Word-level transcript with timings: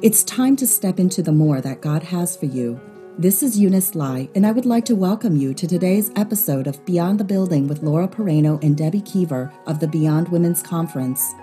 It's 0.00 0.22
time 0.22 0.54
to 0.58 0.66
step 0.68 1.00
into 1.00 1.24
the 1.24 1.32
more 1.32 1.60
that 1.60 1.80
God 1.80 2.04
has 2.04 2.36
for 2.36 2.46
you. 2.46 2.80
This 3.18 3.42
is 3.42 3.58
Eunice 3.58 3.96
Lai, 3.96 4.28
and 4.36 4.46
I 4.46 4.52
would 4.52 4.64
like 4.64 4.84
to 4.84 4.94
welcome 4.94 5.34
you 5.34 5.52
to 5.54 5.66
today's 5.66 6.12
episode 6.14 6.68
of 6.68 6.84
Beyond 6.84 7.18
the 7.18 7.24
Building 7.24 7.66
with 7.66 7.82
Laura 7.82 8.06
Pereno 8.06 8.62
and 8.62 8.76
Debbie 8.76 9.00
Keever 9.00 9.52
of 9.66 9.80
the 9.80 9.88
Beyond 9.88 10.28
Women's 10.28 10.62
Conference. 10.62 11.34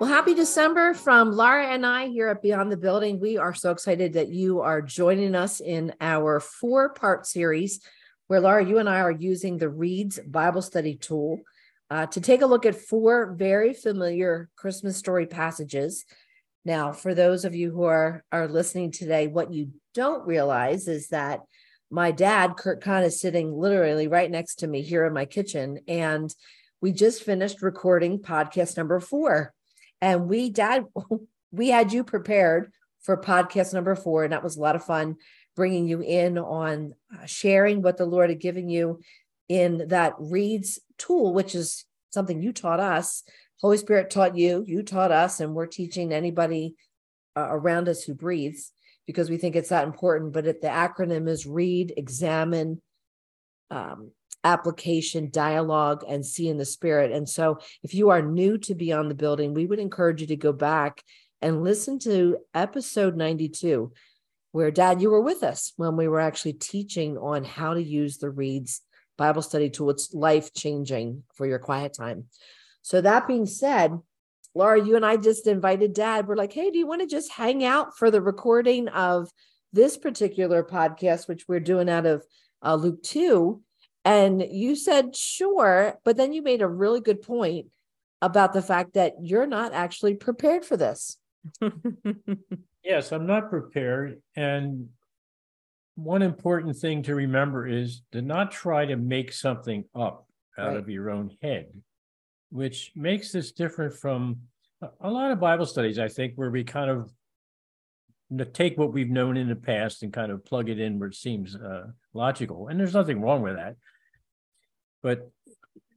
Well, 0.00 0.08
happy 0.08 0.34
December 0.34 0.92
from 0.92 1.30
Laura 1.30 1.68
and 1.68 1.86
I 1.86 2.08
here 2.08 2.26
at 2.26 2.42
Beyond 2.42 2.72
the 2.72 2.76
Building. 2.76 3.20
We 3.20 3.36
are 3.36 3.54
so 3.54 3.70
excited 3.70 4.14
that 4.14 4.26
you 4.26 4.60
are 4.60 4.82
joining 4.82 5.36
us 5.36 5.60
in 5.60 5.94
our 6.00 6.40
four 6.40 6.94
part 6.94 7.28
series 7.28 7.80
where 8.26 8.40
Laura, 8.40 8.66
you 8.66 8.78
and 8.78 8.88
I 8.88 9.02
are 9.02 9.12
using 9.12 9.56
the 9.56 9.68
Reads 9.68 10.18
Bible 10.26 10.62
Study 10.62 10.96
tool 10.96 11.42
uh, 11.90 12.06
to 12.06 12.20
take 12.20 12.42
a 12.42 12.46
look 12.46 12.66
at 12.66 12.74
four 12.74 13.32
very 13.32 13.72
familiar 13.72 14.48
Christmas 14.56 14.96
story 14.96 15.26
passages. 15.26 16.04
Now, 16.64 16.92
for 16.92 17.14
those 17.14 17.44
of 17.44 17.54
you 17.54 17.70
who 17.70 17.84
are, 17.84 18.24
are 18.30 18.48
listening 18.48 18.92
today, 18.92 19.26
what 19.26 19.52
you 19.52 19.70
don't 19.94 20.26
realize 20.26 20.86
is 20.86 21.08
that 21.08 21.40
my 21.90 22.10
dad, 22.10 22.56
Kurt 22.56 22.82
Kahn, 22.82 23.04
is 23.04 23.20
sitting 23.20 23.52
literally 23.52 24.08
right 24.08 24.30
next 24.30 24.56
to 24.56 24.66
me 24.66 24.82
here 24.82 25.06
in 25.06 25.14
my 25.14 25.24
kitchen. 25.24 25.78
And 25.88 26.34
we 26.80 26.92
just 26.92 27.22
finished 27.22 27.62
recording 27.62 28.18
podcast 28.18 28.76
number 28.76 29.00
four. 29.00 29.54
And 30.00 30.28
we, 30.28 30.50
Dad, 30.50 30.84
we 31.52 31.68
had 31.68 31.92
you 31.92 32.04
prepared 32.04 32.70
for 33.00 33.16
podcast 33.16 33.72
number 33.72 33.94
four. 33.94 34.24
And 34.24 34.32
that 34.32 34.44
was 34.44 34.56
a 34.56 34.60
lot 34.60 34.76
of 34.76 34.84
fun 34.84 35.16
bringing 35.56 35.88
you 35.88 36.02
in 36.02 36.38
on 36.38 36.94
uh, 37.12 37.26
sharing 37.26 37.82
what 37.82 37.96
the 37.96 38.06
Lord 38.06 38.30
had 38.30 38.40
given 38.40 38.68
you 38.68 39.00
in 39.48 39.88
that 39.88 40.14
reads 40.18 40.78
tool, 40.98 41.32
which 41.32 41.54
is 41.54 41.84
something 42.10 42.42
you 42.42 42.52
taught 42.52 42.80
us. 42.80 43.22
Holy 43.60 43.76
Spirit 43.76 44.10
taught 44.10 44.36
you, 44.36 44.64
you 44.66 44.82
taught 44.82 45.10
us, 45.10 45.40
and 45.40 45.54
we're 45.54 45.66
teaching 45.66 46.12
anybody 46.12 46.76
uh, 47.36 47.48
around 47.48 47.88
us 47.88 48.02
who 48.02 48.14
breathes 48.14 48.72
because 49.06 49.30
we 49.30 49.36
think 49.36 49.56
it's 49.56 49.70
that 49.70 49.86
important. 49.86 50.32
But 50.32 50.46
it, 50.46 50.62
the 50.62 50.68
acronym 50.68 51.28
is 51.28 51.46
read, 51.46 51.94
examine, 51.96 52.80
um, 53.70 54.12
application, 54.44 55.30
dialogue, 55.30 56.04
and 56.08 56.24
see 56.24 56.48
in 56.48 56.58
the 56.58 56.64
spirit. 56.64 57.10
And 57.10 57.28
so 57.28 57.58
if 57.82 57.94
you 57.94 58.10
are 58.10 58.22
new 58.22 58.58
to 58.58 58.74
Beyond 58.74 59.10
the 59.10 59.16
Building, 59.16 59.54
we 59.54 59.66
would 59.66 59.80
encourage 59.80 60.20
you 60.20 60.26
to 60.28 60.36
go 60.36 60.52
back 60.52 61.02
and 61.42 61.62
listen 61.62 61.98
to 62.00 62.38
episode 62.54 63.16
92 63.16 63.92
where 64.52 64.70
dad 64.70 65.02
you 65.02 65.10
were 65.10 65.20
with 65.20 65.42
us 65.42 65.72
when 65.76 65.96
we 65.96 66.08
were 66.08 66.20
actually 66.20 66.54
teaching 66.54 67.18
on 67.18 67.44
how 67.44 67.74
to 67.74 67.82
use 67.82 68.18
the 68.18 68.30
reads 68.30 68.80
Bible 69.18 69.42
study 69.42 69.68
tool. 69.68 69.90
It's 69.90 70.14
life 70.14 70.54
changing 70.54 71.24
for 71.34 71.46
your 71.46 71.58
quiet 71.58 71.92
time. 71.92 72.24
So, 72.80 73.02
that 73.02 73.28
being 73.28 73.44
said, 73.44 73.98
Laura, 74.54 74.82
you 74.82 74.96
and 74.96 75.04
I 75.04 75.18
just 75.18 75.46
invited 75.46 75.92
dad. 75.92 76.26
We're 76.26 76.36
like, 76.36 76.52
hey, 76.52 76.70
do 76.70 76.78
you 76.78 76.86
want 76.86 77.02
to 77.02 77.06
just 77.06 77.30
hang 77.30 77.64
out 77.64 77.98
for 77.98 78.10
the 78.10 78.22
recording 78.22 78.88
of 78.88 79.30
this 79.72 79.98
particular 79.98 80.64
podcast, 80.64 81.28
which 81.28 81.46
we're 81.46 81.60
doing 81.60 81.90
out 81.90 82.06
of 82.06 82.24
uh, 82.64 82.74
Luke 82.76 83.02
2? 83.02 83.60
And 84.04 84.42
you 84.42 84.74
said, 84.74 85.14
sure. 85.14 85.98
But 86.04 86.16
then 86.16 86.32
you 86.32 86.42
made 86.42 86.62
a 86.62 86.68
really 86.68 87.00
good 87.00 87.20
point 87.20 87.66
about 88.22 88.52
the 88.52 88.62
fact 88.62 88.94
that 88.94 89.14
you're 89.22 89.46
not 89.46 89.74
actually 89.74 90.14
prepared 90.14 90.64
for 90.64 90.76
this. 90.76 91.18
yes, 92.82 93.12
I'm 93.12 93.26
not 93.26 93.50
prepared. 93.50 94.20
And 94.34 94.88
one 95.98 96.22
important 96.22 96.76
thing 96.76 97.02
to 97.02 97.14
remember 97.16 97.66
is 97.66 98.02
to 98.12 98.22
not 98.22 98.52
try 98.52 98.86
to 98.86 98.96
make 98.96 99.32
something 99.32 99.82
up 99.96 100.28
out 100.56 100.68
right. 100.68 100.76
of 100.76 100.88
your 100.88 101.10
own 101.10 101.36
head, 101.42 101.66
which 102.50 102.92
makes 102.94 103.32
this 103.32 103.50
different 103.50 103.92
from 103.92 104.36
a 105.00 105.10
lot 105.10 105.32
of 105.32 105.40
Bible 105.40 105.66
studies, 105.66 105.98
I 105.98 106.06
think, 106.06 106.34
where 106.36 106.50
we 106.50 106.62
kind 106.62 106.88
of 106.88 107.12
take 108.52 108.78
what 108.78 108.92
we've 108.92 109.10
known 109.10 109.36
in 109.36 109.48
the 109.48 109.56
past 109.56 110.04
and 110.04 110.12
kind 110.12 110.30
of 110.30 110.44
plug 110.44 110.68
it 110.68 110.78
in 110.78 111.00
where 111.00 111.08
it 111.08 111.16
seems 111.16 111.56
uh, 111.56 111.88
logical. 112.14 112.68
And 112.68 112.78
there's 112.78 112.94
nothing 112.94 113.20
wrong 113.20 113.42
with 113.42 113.56
that. 113.56 113.74
But 115.02 115.28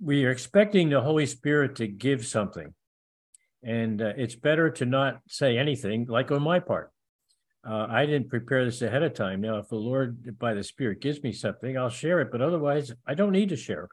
we 0.02 0.26
are 0.26 0.32
expecting 0.32 0.90
the 0.90 1.02
Holy 1.02 1.28
Spirit 1.28 1.76
to 1.76 1.88
give 1.88 2.26
something. 2.26 2.74
And 3.64 4.02
uh, 4.02 4.14
it's 4.18 4.36
better 4.36 4.72
to 4.72 4.86
not 4.88 5.20
say 5.28 5.60
anything, 5.60 6.08
like 6.10 6.32
on 6.32 6.42
my 6.42 6.60
part 6.60 6.92
uh, 7.68 7.88
I 7.90 8.06
didn't 8.06 8.30
prepare 8.30 8.66
this 8.66 8.82
ahead 8.82 9.04
of 9.04 9.14
time. 9.14 9.42
Now, 9.42 9.58
if 9.58 9.70
the 9.70 9.76
Lord 9.76 10.38
by 10.40 10.54
the 10.54 10.64
Spirit 10.64 11.02
gives 11.02 11.22
me 11.22 11.32
something, 11.32 11.78
I'll 11.78 11.90
share 11.90 12.20
it. 12.22 12.32
But 12.32 12.42
otherwise, 12.42 12.92
I 13.06 13.14
don't 13.14 13.32
need 13.32 13.50
to 13.50 13.56
share. 13.56 13.88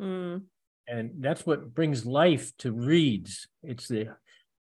Mm. 0.00 0.42
And 0.86 1.10
that's 1.20 1.46
what 1.46 1.74
brings 1.74 2.04
life 2.04 2.52
to 2.58 2.72
reads. 2.72 3.48
It's 3.62 3.88
the, 3.88 4.08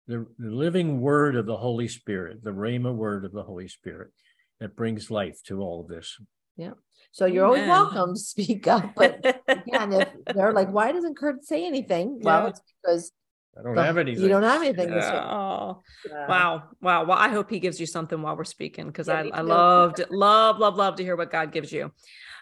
the 0.08 0.26
the 0.40 0.50
living 0.50 1.00
word 1.00 1.36
of 1.36 1.46
the 1.46 1.58
Holy 1.58 1.88
Spirit, 1.88 2.44
the 2.44 2.50
Rhema 2.50 2.94
word 2.94 3.24
of 3.24 3.32
the 3.32 3.44
Holy 3.44 3.68
Spirit, 3.68 4.12
that 4.60 4.76
brings 4.76 5.12
life 5.12 5.42
to 5.44 5.62
all 5.62 5.82
of 5.82 5.88
this. 5.88 6.20
Yeah. 6.58 6.72
So 7.12 7.26
you're 7.26 7.46
always 7.46 7.68
welcome 7.68 8.16
to 8.16 8.20
speak 8.20 8.68
up. 8.68 8.96
But 8.96 9.44
again, 9.48 9.94
if 9.94 10.10
they're 10.34 10.54
like, 10.54 10.72
why 10.72 10.92
doesn't 10.92 11.18
Kurt 11.18 11.44
say 11.44 11.66
anything? 11.66 12.20
Well, 12.22 12.48
it's 12.48 12.62
because 12.82 13.12
I 13.60 13.64
don't 13.64 13.78
have 13.78 13.98
anything. 13.98 14.24
You 14.24 14.30
don't 14.30 14.44
have 14.44 14.62
anything. 14.62 14.90
Yeah. 14.90 15.34
Oh, 15.34 15.84
yeah. 16.10 16.28
wow, 16.28 16.64
wow. 16.82 17.04
Well, 17.06 17.18
I 17.18 17.30
hope 17.30 17.50
he 17.50 17.60
gives 17.60 17.80
you 17.80 17.86
something 17.86 18.22
while 18.22 18.38
we're 18.38 18.46
speaking 18.46 18.88
because 18.88 19.08
yeah, 19.08 19.24
I, 19.34 19.40
I 19.40 19.42
loved, 19.42 20.02
love, 20.10 20.60
love, 20.60 20.76
love 20.76 20.96
to 20.96 21.04
hear 21.04 21.16
what 21.16 21.32
God 21.32 21.52
gives 21.52 21.72
you. 21.72 21.92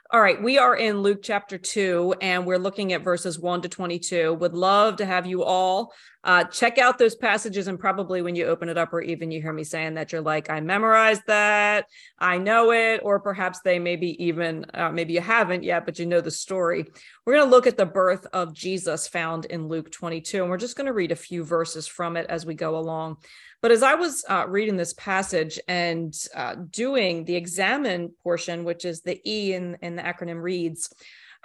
All 0.09 0.21
right, 0.21 0.41
we 0.41 0.57
are 0.57 0.73
in 0.73 1.01
Luke 1.01 1.19
chapter 1.21 1.57
2, 1.57 2.15
and 2.21 2.45
we're 2.45 2.57
looking 2.57 2.93
at 2.93 3.03
verses 3.03 3.37
1 3.37 3.63
to 3.63 3.67
22. 3.67 4.35
Would 4.35 4.53
love 4.53 4.95
to 4.97 5.05
have 5.05 5.25
you 5.25 5.43
all 5.43 5.91
uh, 6.23 6.45
check 6.45 6.77
out 6.77 6.97
those 6.97 7.15
passages, 7.15 7.67
and 7.67 7.77
probably 7.77 8.21
when 8.21 8.33
you 8.33 8.45
open 8.45 8.69
it 8.69 8.77
up, 8.77 8.93
or 8.93 9.01
even 9.01 9.31
you 9.31 9.41
hear 9.41 9.51
me 9.51 9.65
saying 9.65 9.95
that, 9.95 10.13
you're 10.13 10.21
like, 10.21 10.49
I 10.49 10.61
memorized 10.61 11.23
that, 11.27 11.87
I 12.17 12.37
know 12.37 12.71
it, 12.71 13.01
or 13.03 13.19
perhaps 13.19 13.59
they 13.65 13.79
maybe 13.79 14.23
even, 14.23 14.65
uh, 14.73 14.91
maybe 14.91 15.11
you 15.11 15.19
haven't 15.19 15.63
yet, 15.63 15.85
but 15.85 15.99
you 15.99 16.05
know 16.05 16.21
the 16.21 16.31
story. 16.31 16.85
We're 17.25 17.35
going 17.35 17.45
to 17.45 17.51
look 17.51 17.67
at 17.67 17.75
the 17.75 17.85
birth 17.85 18.27
of 18.31 18.53
Jesus 18.53 19.09
found 19.09 19.43
in 19.43 19.67
Luke 19.67 19.91
22, 19.91 20.41
and 20.41 20.49
we're 20.49 20.55
just 20.55 20.77
going 20.77 20.87
to 20.87 20.93
read 20.93 21.11
a 21.11 21.17
few 21.17 21.43
verses 21.43 21.85
from 21.85 22.15
it 22.15 22.27
as 22.29 22.45
we 22.45 22.53
go 22.53 22.77
along. 22.77 23.17
But 23.61 23.71
as 23.71 23.81
I 23.81 23.95
was 23.95 24.23
uh, 24.29 24.45
reading 24.47 24.77
this 24.77 24.93
passage 24.93 25.59
and 25.67 26.13
uh, 26.35 26.55
doing 26.69 27.25
the 27.25 27.35
examine 27.35 28.13
portion, 28.23 28.63
which 28.63 28.85
is 28.85 29.01
the 29.01 29.19
E 29.27 29.53
in, 29.53 29.77
in 29.81 29.95
the 29.95 30.03
acronym 30.03 30.41
reads, 30.41 30.93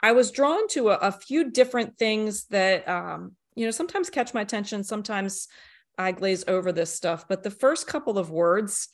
I 0.03 0.13
was 0.13 0.31
drawn 0.31 0.69
to 0.69 0.91
a, 0.91 0.97
a 0.97 1.13
few 1.13 1.51
different 1.51 1.97
things 1.97 2.45
that, 2.47 2.89
um, 2.89 3.33
you 3.55 3.65
know, 3.65 3.71
sometimes 3.71 4.11
catch 4.11 4.35
my 4.35 4.43
attention, 4.43 4.85
sometimes 4.85 5.49
I 5.97 6.13
glaze 6.13 6.45
over 6.49 6.73
this 6.73 6.95
stuff. 6.95 7.27
But 7.29 7.43
the 7.43 7.51
first 7.51 7.87
couple 7.87 8.19
of 8.19 8.31
words 8.31 8.89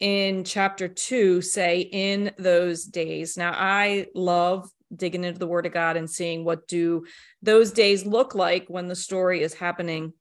in 0.00 0.44
chapter 0.44 0.88
two 0.88 1.42
say, 1.42 1.80
in 1.80 2.32
those 2.38 2.84
days. 2.84 3.36
Now, 3.36 3.52
I 3.54 4.06
love 4.14 4.68
digging 4.94 5.24
into 5.24 5.38
the 5.38 5.46
word 5.46 5.66
of 5.66 5.72
God 5.72 5.96
and 5.96 6.10
seeing 6.10 6.44
what 6.44 6.68
do 6.68 7.04
those 7.40 7.72
days 7.72 8.04
look 8.04 8.34
like 8.34 8.66
when 8.68 8.88
the 8.88 8.96
story 8.96 9.42
is 9.42 9.54
happening 9.54 10.12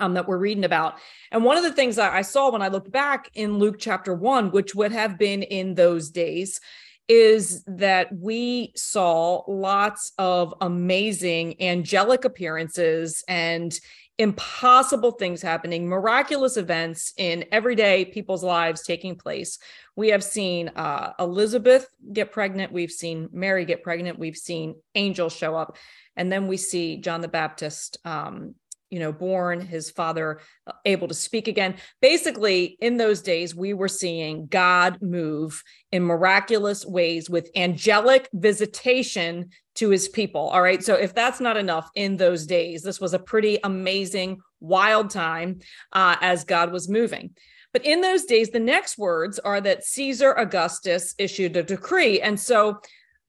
um, 0.00 0.14
that 0.14 0.26
we're 0.26 0.38
reading 0.38 0.64
about. 0.64 0.98
And 1.30 1.44
one 1.44 1.56
of 1.56 1.62
the 1.62 1.72
things 1.72 1.98
I 1.98 2.22
saw 2.22 2.50
when 2.50 2.62
I 2.62 2.68
looked 2.68 2.90
back 2.90 3.30
in 3.34 3.58
Luke 3.58 3.76
chapter 3.78 4.14
one, 4.14 4.50
which 4.50 4.74
would 4.74 4.92
have 4.92 5.18
been 5.18 5.42
in 5.42 5.74
those 5.74 6.10
days, 6.10 6.60
is 7.08 7.64
that 7.66 8.08
we 8.12 8.72
saw 8.76 9.42
lots 9.48 10.12
of 10.18 10.54
amazing 10.60 11.60
angelic 11.60 12.24
appearances 12.24 13.24
and 13.28 13.78
impossible 14.20 15.12
things 15.12 15.40
happening, 15.40 15.88
miraculous 15.88 16.58
events 16.58 17.14
in 17.16 17.44
everyday 17.50 18.04
people's 18.04 18.44
lives 18.44 18.82
taking 18.82 19.16
place. 19.16 19.58
We 19.96 20.08
have 20.08 20.22
seen 20.22 20.68
uh, 20.76 21.14
Elizabeth 21.18 21.88
get 22.12 22.30
pregnant, 22.30 22.70
we've 22.70 22.92
seen 22.92 23.30
Mary 23.32 23.64
get 23.64 23.82
pregnant, 23.82 24.18
we've 24.18 24.36
seen 24.36 24.74
angels 24.94 25.34
show 25.34 25.56
up, 25.56 25.78
and 26.16 26.30
then 26.30 26.48
we 26.48 26.58
see 26.58 26.98
John 26.98 27.22
the 27.22 27.28
Baptist 27.28 27.96
um, 28.04 28.54
you 28.90 28.98
know 28.98 29.12
born 29.12 29.60
his 29.60 29.90
father 29.90 30.40
uh, 30.66 30.72
able 30.84 31.08
to 31.08 31.14
speak 31.14 31.48
again. 31.48 31.76
Basically 32.02 32.76
in 32.80 32.96
those 32.96 33.22
days 33.22 33.54
we 33.54 33.72
were 33.72 33.88
seeing 33.88 34.46
god 34.46 35.00
move 35.00 35.62
in 35.92 36.02
miraculous 36.02 36.84
ways 36.84 37.30
with 37.30 37.50
angelic 37.56 38.28
visitation 38.32 39.50
to 39.76 39.90
his 39.90 40.08
people 40.08 40.48
all 40.48 40.62
right? 40.62 40.82
So 40.82 40.94
if 40.94 41.14
that's 41.14 41.40
not 41.40 41.56
enough 41.56 41.88
in 41.94 42.16
those 42.16 42.46
days 42.46 42.82
this 42.82 43.00
was 43.00 43.14
a 43.14 43.18
pretty 43.18 43.58
amazing 43.64 44.40
wild 44.60 45.10
time 45.10 45.60
uh, 45.92 46.16
as 46.20 46.44
god 46.44 46.72
was 46.72 46.88
moving. 46.88 47.30
But 47.72 47.84
in 47.84 48.00
those 48.00 48.24
days 48.24 48.50
the 48.50 48.60
next 48.60 48.98
words 48.98 49.38
are 49.38 49.60
that 49.60 49.84
caesar 49.84 50.32
augustus 50.32 51.14
issued 51.18 51.56
a 51.56 51.62
decree. 51.62 52.20
And 52.20 52.38
so 52.38 52.80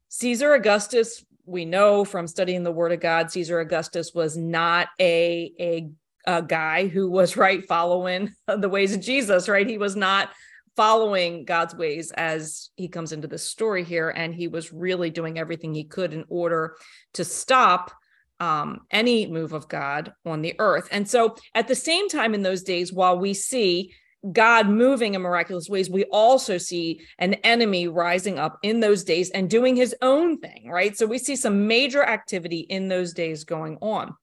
caesar 0.09 0.53
augustus 0.53 1.23
we 1.45 1.65
know 1.65 2.05
from 2.05 2.27
studying 2.27 2.63
the 2.63 2.71
word 2.71 2.91
of 2.91 2.99
God, 2.99 3.31
Caesar 3.31 3.59
Augustus 3.59 4.13
was 4.13 4.37
not 4.37 4.87
a, 4.99 5.51
a, 5.59 5.89
a 6.25 6.41
guy 6.41 6.87
who 6.87 7.09
was 7.09 7.37
right 7.37 7.65
following 7.67 8.33
the 8.47 8.69
ways 8.69 8.93
of 8.93 9.01
Jesus, 9.01 9.49
right? 9.49 9.67
He 9.67 9.77
was 9.77 9.95
not 9.95 10.29
following 10.75 11.45
God's 11.45 11.75
ways 11.75 12.11
as 12.11 12.69
he 12.75 12.87
comes 12.87 13.11
into 13.11 13.27
this 13.27 13.47
story 13.47 13.83
here. 13.83 14.09
And 14.09 14.33
he 14.33 14.47
was 14.47 14.71
really 14.71 15.09
doing 15.09 15.37
everything 15.37 15.73
he 15.73 15.83
could 15.83 16.13
in 16.13 16.23
order 16.29 16.75
to 17.13 17.25
stop 17.25 17.91
um, 18.39 18.79
any 18.89 19.27
move 19.27 19.53
of 19.53 19.67
God 19.67 20.13
on 20.25 20.41
the 20.41 20.55
earth. 20.57 20.87
And 20.91 21.07
so 21.07 21.35
at 21.53 21.67
the 21.67 21.75
same 21.75 22.09
time, 22.09 22.33
in 22.33 22.41
those 22.41 22.63
days, 22.63 22.91
while 22.91 23.19
we 23.19 23.33
see 23.33 23.93
God 24.31 24.69
moving 24.69 25.15
in 25.15 25.21
miraculous 25.21 25.67
ways, 25.67 25.89
we 25.89 26.03
also 26.05 26.57
see 26.57 27.01
an 27.17 27.33
enemy 27.35 27.87
rising 27.87 28.37
up 28.37 28.59
in 28.61 28.79
those 28.79 29.03
days 29.03 29.31
and 29.31 29.49
doing 29.49 29.75
his 29.75 29.95
own 30.01 30.37
thing, 30.39 30.69
right? 30.69 30.95
So 30.95 31.07
we 31.07 31.17
see 31.17 31.35
some 31.35 31.67
major 31.67 32.03
activity 32.03 32.59
in 32.59 32.87
those 32.87 33.13
days 33.13 33.43
going 33.43 33.77
on. 33.81 34.13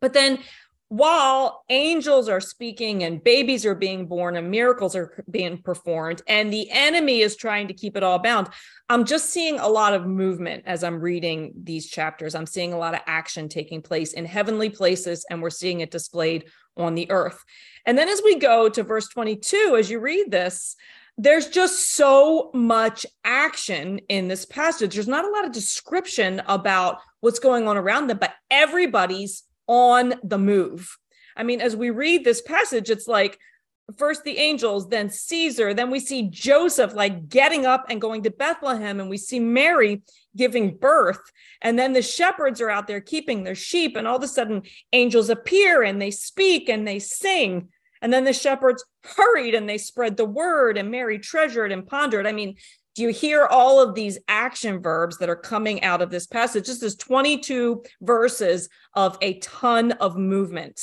But 0.00 0.12
then 0.12 0.40
while 0.90 1.64
angels 1.68 2.28
are 2.28 2.40
speaking 2.40 3.04
and 3.04 3.22
babies 3.22 3.66
are 3.66 3.74
being 3.74 4.06
born 4.06 4.36
and 4.36 4.50
miracles 4.50 4.96
are 4.96 5.22
being 5.30 5.58
performed 5.58 6.22
and 6.26 6.50
the 6.50 6.70
enemy 6.70 7.20
is 7.20 7.36
trying 7.36 7.68
to 7.68 7.74
keep 7.74 7.94
it 7.94 8.02
all 8.02 8.18
bound 8.18 8.48
i'm 8.88 9.04
just 9.04 9.28
seeing 9.28 9.58
a 9.58 9.68
lot 9.68 9.92
of 9.92 10.06
movement 10.06 10.62
as 10.64 10.82
i'm 10.82 10.98
reading 10.98 11.52
these 11.68 11.88
chapters. 11.88 12.34
I'm 12.34 12.46
seeing 12.46 12.72
a 12.72 12.78
lot 12.78 12.94
of 12.94 13.00
action 13.06 13.48
taking 13.48 13.82
place 13.82 14.12
in 14.12 14.24
heavenly 14.24 14.70
places 14.70 15.24
and 15.30 15.42
we're 15.42 15.50
seeing 15.50 15.80
it 15.80 15.90
displayed 15.90 16.46
on 16.76 16.94
the 16.94 17.10
earth. 17.10 17.42
And 17.86 17.98
then 17.98 18.08
as 18.08 18.22
we 18.24 18.36
go 18.36 18.68
to 18.68 18.82
verse 18.82 19.08
22 19.08 19.76
as 19.78 19.90
you 19.90 20.00
read 20.00 20.30
this 20.30 20.76
there's 21.20 21.48
just 21.48 21.94
so 21.94 22.52
much 22.54 23.04
action 23.24 23.98
in 24.08 24.28
this 24.28 24.46
passage. 24.46 24.94
There's 24.94 25.08
not 25.08 25.24
a 25.24 25.30
lot 25.30 25.44
of 25.44 25.50
description 25.50 26.40
about 26.46 27.00
what's 27.20 27.40
going 27.40 27.66
on 27.66 27.76
around 27.76 28.06
them 28.06 28.18
but 28.18 28.34
everybody's 28.50 29.42
on 29.68 30.14
the 30.24 30.38
move. 30.38 30.98
I 31.36 31.44
mean, 31.44 31.60
as 31.60 31.76
we 31.76 31.90
read 31.90 32.24
this 32.24 32.42
passage, 32.42 32.90
it's 32.90 33.06
like 33.06 33.38
first 33.96 34.24
the 34.24 34.36
angels, 34.36 34.88
then 34.88 35.08
Caesar, 35.08 35.72
then 35.72 35.90
we 35.90 36.00
see 36.00 36.28
Joseph 36.28 36.94
like 36.94 37.28
getting 37.28 37.64
up 37.64 37.86
and 37.88 38.00
going 38.00 38.22
to 38.24 38.30
Bethlehem, 38.30 39.00
and 39.00 39.08
we 39.08 39.16
see 39.16 39.40
Mary 39.40 40.02
giving 40.36 40.76
birth. 40.76 41.20
And 41.62 41.78
then 41.78 41.92
the 41.92 42.02
shepherds 42.02 42.60
are 42.60 42.70
out 42.70 42.86
there 42.86 43.00
keeping 43.00 43.44
their 43.44 43.54
sheep, 43.54 43.96
and 43.96 44.06
all 44.06 44.16
of 44.16 44.22
a 44.22 44.28
sudden 44.28 44.62
angels 44.92 45.30
appear 45.30 45.82
and 45.82 46.02
they 46.02 46.10
speak 46.10 46.68
and 46.68 46.86
they 46.86 46.98
sing. 46.98 47.68
And 48.02 48.12
then 48.12 48.24
the 48.24 48.32
shepherds 48.32 48.84
hurried 49.04 49.54
and 49.54 49.68
they 49.68 49.78
spread 49.78 50.16
the 50.16 50.24
word, 50.24 50.76
and 50.76 50.90
Mary 50.90 51.18
treasured 51.18 51.72
and 51.72 51.86
pondered. 51.86 52.26
I 52.26 52.32
mean, 52.32 52.56
you 52.98 53.10
hear 53.10 53.46
all 53.46 53.80
of 53.80 53.94
these 53.94 54.18
action 54.28 54.80
verbs 54.80 55.18
that 55.18 55.28
are 55.28 55.36
coming 55.36 55.82
out 55.82 56.02
of 56.02 56.10
this 56.10 56.26
passage? 56.26 56.66
This 56.66 56.82
is 56.82 56.96
22 56.96 57.82
verses 58.00 58.68
of 58.94 59.18
a 59.20 59.38
ton 59.38 59.92
of 59.92 60.16
movement. 60.16 60.80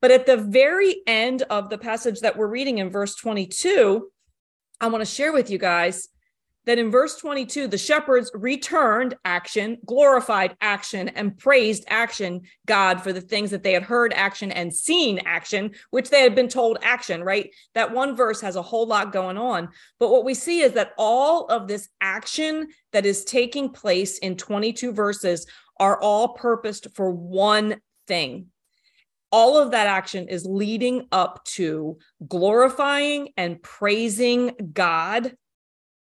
But 0.00 0.10
at 0.10 0.26
the 0.26 0.36
very 0.36 1.02
end 1.06 1.42
of 1.42 1.70
the 1.70 1.78
passage 1.78 2.20
that 2.20 2.36
we're 2.36 2.48
reading 2.48 2.78
in 2.78 2.90
verse 2.90 3.14
22, 3.14 4.08
I 4.80 4.88
want 4.88 5.00
to 5.00 5.10
share 5.10 5.32
with 5.32 5.48
you 5.48 5.58
guys 5.58 6.08
that 6.64 6.78
in 6.78 6.90
verse 6.90 7.16
22, 7.16 7.66
the 7.66 7.78
shepherds 7.78 8.30
returned 8.34 9.16
action, 9.24 9.78
glorified 9.84 10.56
action, 10.60 11.08
and 11.08 11.36
praised 11.36 11.84
action, 11.88 12.42
God, 12.66 13.02
for 13.02 13.12
the 13.12 13.20
things 13.20 13.50
that 13.50 13.62
they 13.62 13.72
had 13.72 13.82
heard 13.82 14.12
action 14.12 14.52
and 14.52 14.74
seen 14.74 15.20
action, 15.24 15.72
which 15.90 16.10
they 16.10 16.22
had 16.22 16.34
been 16.34 16.48
told 16.48 16.78
action, 16.82 17.22
right? 17.24 17.50
That 17.74 17.92
one 17.92 18.16
verse 18.16 18.40
has 18.40 18.56
a 18.56 18.62
whole 18.62 18.86
lot 18.86 19.12
going 19.12 19.38
on. 19.38 19.70
But 19.98 20.10
what 20.10 20.24
we 20.24 20.34
see 20.34 20.60
is 20.60 20.72
that 20.72 20.92
all 20.96 21.46
of 21.46 21.66
this 21.66 21.88
action 22.00 22.68
that 22.92 23.06
is 23.06 23.24
taking 23.24 23.70
place 23.70 24.18
in 24.18 24.36
22 24.36 24.92
verses 24.92 25.46
are 25.80 26.00
all 26.00 26.28
purposed 26.28 26.88
for 26.94 27.10
one 27.10 27.80
thing. 28.06 28.46
All 29.32 29.56
of 29.56 29.70
that 29.70 29.86
action 29.86 30.28
is 30.28 30.44
leading 30.44 31.08
up 31.10 31.42
to 31.44 31.98
glorifying 32.28 33.30
and 33.36 33.60
praising 33.62 34.52
God 34.74 35.34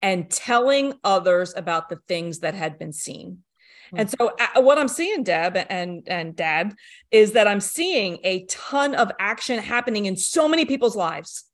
and 0.05 0.31
telling 0.31 0.93
others 1.03 1.55
about 1.57 1.89
the 1.89 1.99
things 2.07 2.41
that 2.41 2.55
had 2.55 2.79
been 2.79 2.93
seen. 2.93 3.39
Mm-hmm. 3.87 4.01
And 4.01 4.11
so 4.11 4.37
uh, 4.39 4.61
what 4.61 4.79
I'm 4.79 4.89
seeing 4.89 5.25
Deb 5.25 5.57
and 5.71 6.03
and 6.07 6.37
dad 6.37 6.75
is 7.11 7.33
that 7.33 7.49
I'm 7.49 7.61
seeing 7.61 8.19
a 8.23 8.45
ton 8.45 8.95
of 8.95 9.11
action 9.19 9.59
happening 9.59 10.05
in 10.05 10.17
so 10.17 10.47
many 10.47 10.67
people's 10.67 10.95
lives 10.95 11.45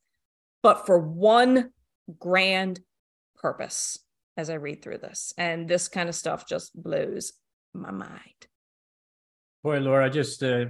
but 0.61 0.85
for 0.85 0.99
one 0.99 1.71
grand 2.19 2.79
purpose 3.35 3.99
as 4.37 4.49
I 4.49 4.55
read 4.55 4.81
through 4.81 4.99
this. 4.99 5.33
And 5.37 5.67
this 5.67 5.87
kind 5.87 6.09
of 6.09 6.15
stuff 6.15 6.47
just 6.47 6.71
blows 6.75 7.33
my 7.73 7.91
mind. 7.91 8.47
Boy, 9.63 9.79
Laura, 9.79 10.09
just 10.09 10.43
uh, 10.43 10.65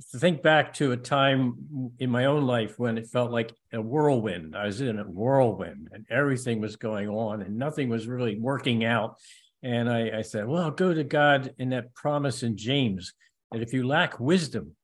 think 0.00 0.42
back 0.42 0.74
to 0.74 0.92
a 0.92 0.96
time 0.96 1.92
in 1.98 2.10
my 2.10 2.26
own 2.26 2.46
life 2.46 2.78
when 2.78 2.98
it 2.98 3.08
felt 3.08 3.30
like 3.30 3.54
a 3.72 3.80
whirlwind. 3.80 4.56
I 4.56 4.66
was 4.66 4.80
in 4.80 4.98
a 4.98 5.04
whirlwind 5.04 5.88
and 5.92 6.06
everything 6.10 6.60
was 6.60 6.76
going 6.76 7.08
on 7.08 7.42
and 7.42 7.56
nothing 7.56 7.88
was 7.88 8.06
really 8.06 8.38
working 8.38 8.84
out. 8.84 9.16
And 9.62 9.90
I, 9.90 10.18
I 10.18 10.22
said, 10.22 10.46
well, 10.46 10.62
I'll 10.64 10.70
go 10.70 10.94
to 10.94 11.04
God 11.04 11.54
in 11.58 11.70
that 11.70 11.94
promise 11.94 12.42
in 12.42 12.56
James 12.56 13.12
that 13.52 13.62
if 13.62 13.72
you 13.72 13.86
lack 13.86 14.18
wisdom, 14.18 14.74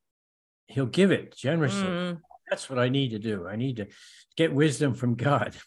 he'll 0.67 0.85
give 0.85 1.11
it 1.11 1.35
generously. 1.35 1.87
Mm. 1.87 2.19
That's 2.49 2.69
what 2.69 2.79
I 2.79 2.89
need 2.89 3.09
to 3.09 3.19
do. 3.19 3.47
I 3.47 3.55
need 3.55 3.77
to 3.77 3.87
get 4.35 4.53
wisdom 4.53 4.93
from 4.93 5.15
God. 5.15 5.55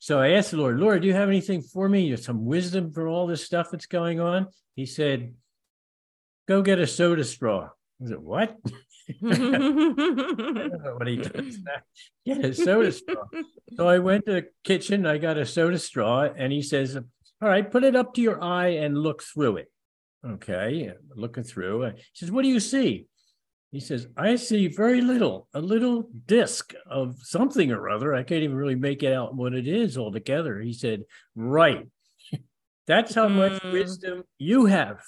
So 0.00 0.20
I 0.20 0.30
asked 0.30 0.52
the 0.52 0.58
Lord, 0.58 0.78
Lord, 0.78 1.02
do 1.02 1.08
you 1.08 1.14
have 1.14 1.28
anything 1.28 1.60
for 1.60 1.88
me? 1.88 2.14
Some 2.16 2.44
wisdom 2.44 2.92
for 2.92 3.08
all 3.08 3.26
this 3.26 3.44
stuff 3.44 3.70
that's 3.70 3.86
going 3.86 4.20
on? 4.20 4.46
He 4.76 4.86
said, 4.86 5.34
go 6.46 6.62
get 6.62 6.78
a 6.78 6.86
soda 6.86 7.24
straw. 7.24 7.68
I 8.02 8.08
said, 8.08 8.18
what? 8.18 8.56
I 9.24 9.34
don't 9.34 10.82
know 10.82 10.94
what 10.96 11.06
he 11.06 11.16
does. 11.16 11.58
Get 12.26 12.44
a 12.44 12.54
soda 12.54 12.92
straw. 12.92 13.24
So 13.76 13.88
I 13.88 13.98
went 13.98 14.26
to 14.26 14.32
the 14.32 14.46
kitchen. 14.64 15.06
I 15.06 15.18
got 15.18 15.38
a 15.38 15.46
soda 15.46 15.78
straw, 15.78 16.24
and 16.24 16.52
he 16.52 16.60
says, 16.60 16.96
"All 16.96 17.48
right, 17.48 17.70
put 17.70 17.84
it 17.84 17.96
up 17.96 18.14
to 18.14 18.20
your 18.20 18.42
eye 18.42 18.68
and 18.68 18.98
look 18.98 19.22
through 19.22 19.58
it." 19.58 19.72
Okay, 20.26 20.92
looking 21.14 21.44
through. 21.44 21.84
He 21.86 22.02
says, 22.14 22.30
"What 22.30 22.42
do 22.42 22.48
you 22.48 22.60
see?" 22.60 23.06
He 23.72 23.80
says, 23.80 24.08
"I 24.16 24.36
see 24.36 24.68
very 24.68 25.00
little. 25.00 25.48
A 25.54 25.60
little 25.60 26.10
disc 26.26 26.74
of 26.86 27.16
something 27.22 27.72
or 27.72 27.88
other. 27.88 28.14
I 28.14 28.24
can't 28.24 28.42
even 28.42 28.56
really 28.56 28.74
make 28.74 29.02
it 29.02 29.14
out 29.14 29.34
what 29.34 29.54
it 29.54 29.66
is 29.66 29.96
altogether." 29.96 30.60
He 30.60 30.74
said, 30.74 31.04
"Right." 31.34 31.86
That's 32.86 33.14
how 33.14 33.28
much 33.28 33.60
mm. 33.62 33.72
wisdom 33.72 34.24
you 34.38 34.64
have 34.64 35.00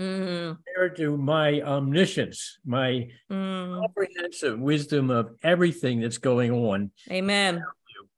mm-hmm. 0.00 0.54
compared 0.54 0.96
to 0.96 1.16
my 1.16 1.60
omniscience, 1.62 2.58
my 2.64 3.08
mm. 3.30 3.80
comprehensive 3.80 4.58
wisdom 4.58 5.10
of 5.10 5.36
everything 5.42 6.00
that's 6.00 6.18
going 6.18 6.50
on. 6.50 6.90
Amen. 7.10 7.62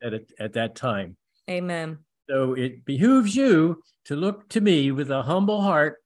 At, 0.02 0.14
a, 0.14 0.20
at 0.38 0.52
that 0.54 0.74
time. 0.74 1.16
Amen. 1.50 1.98
So 2.28 2.54
it 2.54 2.84
behooves 2.84 3.34
you 3.34 3.82
to 4.06 4.16
look 4.16 4.48
to 4.50 4.60
me 4.60 4.92
with 4.92 5.10
a 5.10 5.22
humble 5.22 5.60
heart 5.60 5.98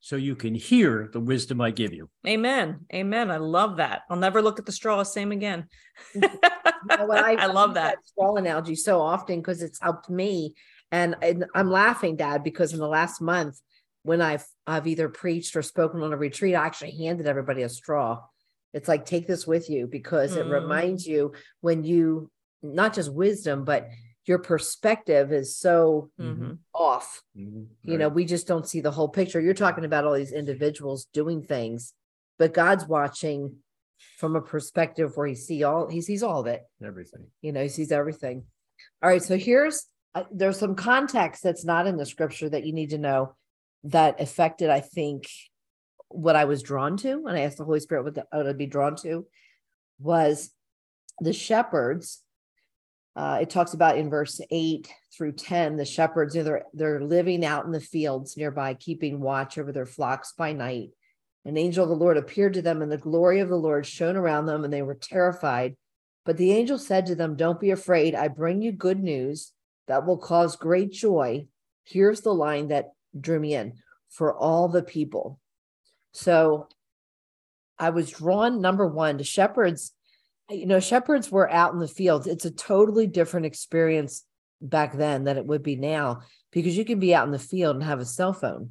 so 0.00 0.16
you 0.16 0.36
can 0.36 0.54
hear 0.54 1.08
the 1.12 1.20
wisdom 1.20 1.60
I 1.60 1.70
give 1.70 1.94
you. 1.94 2.10
Amen. 2.26 2.80
Amen. 2.92 3.30
I 3.30 3.38
love 3.38 3.78
that. 3.78 4.02
I'll 4.10 4.18
never 4.18 4.42
look 4.42 4.58
at 4.58 4.66
the 4.66 4.72
straw 4.72 4.98
the 4.98 5.04
same 5.04 5.32
again. 5.32 5.66
you 6.14 6.20
know 6.20 6.28
I, 7.10 7.36
I, 7.38 7.46
love 7.46 7.74
that. 7.74 7.96
that 7.96 8.06
straw 8.06 8.36
analogy 8.36 8.76
so 8.76 9.00
often 9.00 9.40
because 9.40 9.62
it's 9.62 9.80
helped 9.80 10.10
me. 10.10 10.54
And, 10.92 11.16
and 11.22 11.46
I'm 11.54 11.70
laughing, 11.70 12.16
Dad, 12.16 12.44
because 12.44 12.74
in 12.74 12.80
the 12.80 12.86
last 12.86 13.22
month, 13.22 13.58
when 14.04 14.20
I've 14.20 14.46
I've 14.66 14.86
either 14.86 15.08
preached 15.08 15.56
or 15.56 15.62
spoken 15.62 16.02
on 16.02 16.12
a 16.12 16.16
retreat, 16.16 16.54
I 16.54 16.64
actually 16.64 16.96
handed 16.96 17.26
everybody 17.26 17.62
a 17.62 17.68
straw. 17.68 18.22
It's 18.72 18.88
like 18.88 19.06
take 19.06 19.26
this 19.26 19.46
with 19.46 19.68
you 19.68 19.86
because 19.86 20.36
mm. 20.36 20.38
it 20.38 20.46
reminds 20.46 21.06
you 21.06 21.32
when 21.60 21.84
you 21.84 22.30
not 22.62 22.94
just 22.94 23.12
wisdom, 23.12 23.64
but 23.64 23.88
your 24.26 24.38
perspective 24.38 25.32
is 25.32 25.56
so 25.56 26.10
mm-hmm. 26.20 26.52
off. 26.74 27.22
Mm-hmm. 27.36 27.58
Right. 27.58 27.66
You 27.82 27.98
know, 27.98 28.08
we 28.08 28.24
just 28.24 28.46
don't 28.46 28.66
see 28.68 28.80
the 28.80 28.90
whole 28.90 29.08
picture. 29.08 29.40
You're 29.40 29.54
talking 29.54 29.84
about 29.84 30.04
all 30.04 30.14
these 30.14 30.32
individuals 30.32 31.06
doing 31.12 31.42
things, 31.42 31.92
but 32.38 32.54
God's 32.54 32.86
watching 32.86 33.56
from 34.18 34.36
a 34.36 34.40
perspective 34.40 35.16
where 35.16 35.26
he 35.26 35.34
see 35.34 35.62
all 35.62 35.88
he 35.88 36.00
sees 36.00 36.22
all 36.22 36.40
of 36.40 36.46
it. 36.46 36.62
Everything. 36.84 37.26
You 37.40 37.52
know, 37.52 37.62
he 37.62 37.68
sees 37.68 37.90
everything. 37.90 38.44
All 39.02 39.08
right, 39.08 39.22
so 39.22 39.38
here's 39.38 39.86
uh, 40.14 40.24
there's 40.30 40.58
some 40.58 40.74
context 40.74 41.42
that's 41.42 41.64
not 41.64 41.86
in 41.86 41.96
the 41.96 42.06
scripture 42.06 42.50
that 42.50 42.66
you 42.66 42.72
need 42.72 42.90
to 42.90 42.98
know 42.98 43.34
that 43.84 44.20
affected, 44.20 44.70
I 44.70 44.80
think, 44.80 45.28
what 46.08 46.36
I 46.36 46.44
was 46.44 46.62
drawn 46.62 46.96
to. 46.98 47.26
And 47.26 47.36
I 47.36 47.40
asked 47.40 47.58
the 47.58 47.64
Holy 47.64 47.80
Spirit 47.80 48.04
what, 48.04 48.14
the, 48.14 48.26
what 48.32 48.46
I'd 48.46 48.58
be 48.58 48.66
drawn 48.66 48.96
to 48.96 49.26
was 49.98 50.50
the 51.20 51.32
shepherds. 51.32 52.22
Uh, 53.16 53.38
it 53.42 53.50
talks 53.50 53.74
about 53.74 53.98
in 53.98 54.10
verse 54.10 54.40
8 54.50 54.88
through 55.16 55.32
10 55.32 55.76
the 55.76 55.84
shepherds 55.84 56.34
they're, 56.34 56.64
they're 56.72 57.00
living 57.00 57.44
out 57.44 57.64
in 57.64 57.70
the 57.70 57.78
fields 57.78 58.36
nearby 58.36 58.74
keeping 58.74 59.20
watch 59.20 59.56
over 59.56 59.70
their 59.70 59.86
flocks 59.86 60.32
by 60.36 60.52
night 60.52 60.90
an 61.44 61.56
angel 61.56 61.84
of 61.84 61.90
the 61.90 61.94
lord 61.94 62.16
appeared 62.16 62.54
to 62.54 62.60
them 62.60 62.82
and 62.82 62.90
the 62.90 62.98
glory 62.98 63.38
of 63.38 63.48
the 63.48 63.54
lord 63.54 63.86
shone 63.86 64.16
around 64.16 64.46
them 64.46 64.64
and 64.64 64.72
they 64.72 64.82
were 64.82 64.96
terrified 64.96 65.76
but 66.24 66.36
the 66.36 66.50
angel 66.50 66.76
said 66.76 67.06
to 67.06 67.14
them 67.14 67.36
don't 67.36 67.60
be 67.60 67.70
afraid 67.70 68.16
i 68.16 68.26
bring 68.26 68.60
you 68.60 68.72
good 68.72 69.00
news 69.00 69.52
that 69.86 70.04
will 70.04 70.18
cause 70.18 70.56
great 70.56 70.90
joy 70.90 71.46
here's 71.84 72.22
the 72.22 72.34
line 72.34 72.66
that 72.66 72.94
drew 73.18 73.38
me 73.38 73.54
in 73.54 73.74
for 74.10 74.34
all 74.34 74.68
the 74.68 74.82
people. 74.82 75.40
So 76.12 76.68
I 77.78 77.90
was 77.90 78.10
drawn, 78.10 78.60
number 78.60 78.86
one, 78.86 79.18
to 79.18 79.24
shepherds. 79.24 79.92
You 80.50 80.66
know, 80.66 80.80
shepherds 80.80 81.30
were 81.30 81.50
out 81.50 81.72
in 81.72 81.78
the 81.78 81.88
fields. 81.88 82.26
It's 82.26 82.44
a 82.44 82.50
totally 82.50 83.06
different 83.06 83.46
experience 83.46 84.24
back 84.60 84.92
then 84.92 85.24
than 85.24 85.36
it 85.36 85.46
would 85.46 85.62
be 85.62 85.76
now 85.76 86.22
because 86.52 86.76
you 86.76 86.84
can 86.84 87.00
be 87.00 87.14
out 87.14 87.26
in 87.26 87.32
the 87.32 87.38
field 87.38 87.76
and 87.76 87.84
have 87.84 88.00
a 88.00 88.04
cell 88.04 88.32
phone. 88.32 88.70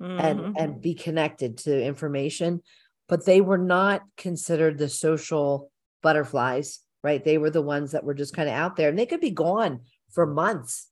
mm-hmm. 0.00 0.20
and 0.20 0.56
and 0.56 0.80
be 0.80 0.94
connected 0.94 1.58
to 1.58 1.84
information 1.84 2.60
but 3.08 3.24
they 3.26 3.40
were 3.40 3.58
not 3.58 4.02
considered 4.16 4.78
the 4.78 4.88
social 4.88 5.70
butterflies 6.02 6.80
right 7.02 7.24
they 7.24 7.38
were 7.38 7.50
the 7.50 7.62
ones 7.62 7.92
that 7.92 8.04
were 8.04 8.14
just 8.14 8.34
kind 8.34 8.48
of 8.48 8.54
out 8.54 8.76
there 8.76 8.88
and 8.88 8.98
they 8.98 9.06
could 9.06 9.20
be 9.20 9.30
gone 9.30 9.80
for 10.10 10.26
months 10.26 10.88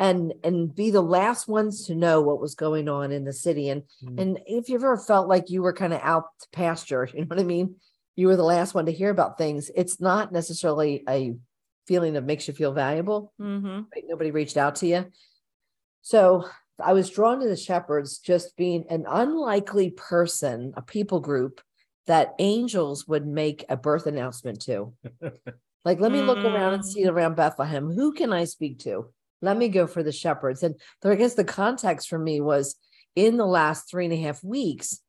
and 0.00 0.32
and 0.42 0.74
be 0.74 0.90
the 0.90 1.00
last 1.00 1.46
ones 1.46 1.86
to 1.86 1.94
know 1.94 2.20
what 2.20 2.40
was 2.40 2.54
going 2.54 2.88
on 2.88 3.12
in 3.12 3.24
the 3.24 3.32
city 3.32 3.68
and 3.68 3.82
mm-hmm. 4.02 4.18
and 4.18 4.40
if 4.46 4.68
you've 4.68 4.82
ever 4.82 4.96
felt 4.96 5.28
like 5.28 5.50
you 5.50 5.62
were 5.62 5.72
kind 5.72 5.92
of 5.92 6.00
out 6.02 6.24
to 6.40 6.48
pasture 6.52 7.08
you 7.14 7.20
know 7.20 7.26
what 7.26 7.38
i 7.38 7.44
mean 7.44 7.76
you 8.16 8.26
were 8.26 8.36
the 8.36 8.42
last 8.42 8.74
one 8.74 8.86
to 8.86 8.92
hear 8.92 9.10
about 9.10 9.38
things 9.38 9.70
it's 9.76 10.00
not 10.00 10.32
necessarily 10.32 11.04
a 11.08 11.34
feeling 11.86 12.14
that 12.14 12.24
makes 12.24 12.48
you 12.48 12.54
feel 12.54 12.72
valuable 12.72 13.32
mm-hmm. 13.40 13.82
right? 13.94 14.04
nobody 14.08 14.30
reached 14.30 14.56
out 14.56 14.76
to 14.76 14.86
you 14.86 15.06
so 16.02 16.48
I 16.82 16.92
was 16.94 17.10
drawn 17.10 17.40
to 17.40 17.48
the 17.48 17.56
shepherds 17.56 18.18
just 18.18 18.56
being 18.56 18.84
an 18.88 19.04
unlikely 19.08 19.90
person, 19.90 20.72
a 20.76 20.82
people 20.82 21.20
group 21.20 21.60
that 22.06 22.34
angels 22.38 23.06
would 23.06 23.26
make 23.26 23.64
a 23.68 23.76
birth 23.76 24.06
announcement 24.06 24.62
to. 24.62 24.94
like, 25.84 26.00
let 26.00 26.10
me 26.10 26.22
look 26.22 26.38
around 26.38 26.74
and 26.74 26.84
see 26.84 27.04
mm. 27.04 27.10
around 27.10 27.36
Bethlehem. 27.36 27.90
Who 27.90 28.12
can 28.12 28.32
I 28.32 28.44
speak 28.44 28.78
to? 28.80 29.12
Let 29.42 29.56
me 29.56 29.68
go 29.68 29.86
for 29.86 30.02
the 30.02 30.12
shepherds. 30.12 30.62
And 30.62 30.74
I 31.04 31.14
guess 31.14 31.34
the 31.34 31.44
context 31.44 32.08
for 32.08 32.18
me 32.18 32.40
was 32.40 32.76
in 33.16 33.36
the 33.36 33.46
last 33.46 33.90
three 33.90 34.04
and 34.04 34.14
a 34.14 34.20
half 34.20 34.42
weeks, 34.44 35.00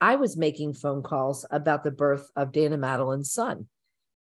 I 0.00 0.16
was 0.16 0.36
making 0.36 0.74
phone 0.74 1.02
calls 1.02 1.44
about 1.50 1.84
the 1.84 1.90
birth 1.90 2.30
of 2.36 2.52
Dana 2.52 2.78
Madeline's 2.78 3.32
son. 3.32 3.68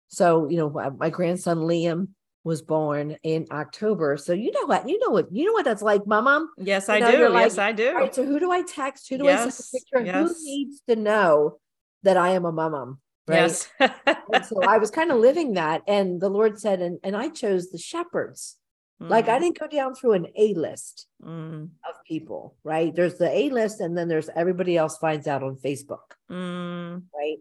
So, 0.09 0.49
you 0.49 0.57
know, 0.57 0.95
my 0.99 1.11
grandson 1.11 1.59
Liam 1.59 2.09
was 2.43 2.63
born 2.63 3.17
in 3.23 3.47
October. 3.53 4.17
So 4.17 4.33
you 4.33 4.51
know 4.51 4.67
what, 4.67 4.89
you 4.89 4.99
know 4.99 5.11
what, 5.11 5.29
you 5.31 5.45
know 5.45 5.53
what 5.53 5.65
that's 5.65 5.83
like, 5.83 6.07
mama. 6.07 6.47
Yes, 6.57 6.89
you 6.89 6.95
I 6.95 7.01
know, 7.01 7.11
do. 7.13 7.29
Like, 7.29 7.45
yes, 7.45 7.59
I 7.59 7.73
do. 7.73 7.95
Right, 7.95 8.15
so 8.15 8.25
who 8.25 8.41
do 8.41 8.51
I 8.51 8.63
text? 8.63 9.09
Who 9.09 9.19
do 9.19 9.25
yes, 9.25 9.47
I 9.47 9.51
send 9.51 9.63
a 9.63 9.79
picture? 9.79 10.07
Yes. 10.07 10.29
Who 10.29 10.45
needs 10.45 10.83
to 10.89 10.97
know 10.97 11.59
that 12.03 12.17
I 12.17 12.31
am 12.31 12.45
a 12.45 12.53
mama? 12.53 12.95
Right. 13.29 13.37
Yes. 13.37 13.69
so 14.49 14.63
I 14.67 14.79
was 14.79 14.91
kind 14.91 15.13
of 15.13 15.19
living 15.19 15.55
that. 15.55 15.83
And 15.87 16.21
the 16.21 16.31
Lord 16.31 16.59
said, 16.59 16.81
and, 16.81 16.99
and 17.05 17.17
I 17.17 17.29
chose 17.29 17.71
the 17.71 17.79
shepherds. 17.79 18.57
Mm. 19.03 19.09
Like 19.09 19.29
I 19.29 19.39
mm. 19.39 19.41
didn't 19.41 19.59
go 19.59 19.67
down 19.67 19.95
through 19.95 20.13
an 20.13 20.27
A 20.37 20.55
list 20.55 21.07
mm. 21.23 21.69
of 21.89 22.05
people, 22.07 22.57
right? 22.65 22.95
There's 22.95 23.17
the 23.17 23.31
A 23.31 23.51
list, 23.51 23.81
and 23.81 23.97
then 23.97 24.09
there's 24.09 24.29
everybody 24.35 24.77
else 24.77 24.99
finds 24.99 25.27
out 25.27 25.43
on 25.43 25.57
Facebook. 25.57 26.17
Mm. 26.31 27.03
Right. 27.15 27.39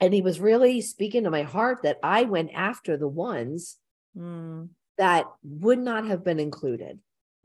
And 0.00 0.14
he 0.14 0.22
was 0.22 0.40
really 0.40 0.80
speaking 0.80 1.24
to 1.24 1.30
my 1.30 1.42
heart 1.42 1.82
that 1.82 1.98
I 2.02 2.24
went 2.24 2.50
after 2.54 2.96
the 2.96 3.08
ones 3.08 3.76
mm. 4.16 4.68
that 4.98 5.26
would 5.42 5.78
not 5.78 6.06
have 6.06 6.24
been 6.24 6.40
included 6.40 6.98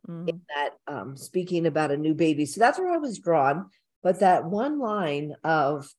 mm. 0.07 0.29
in 0.29 0.41
that 0.55 0.71
um, 0.88 1.17
speaking 1.17 1.65
about 1.65 1.91
a 1.91 1.97
new 1.97 2.13
baby. 2.13 2.45
So 2.45 2.59
that's 2.59 2.79
where 2.79 2.91
I 2.91 2.97
was 2.97 3.19
drawn. 3.19 3.69
But 4.03 4.19
that 4.19 4.45
one 4.45 4.79
line 4.79 5.33
of 5.43 5.89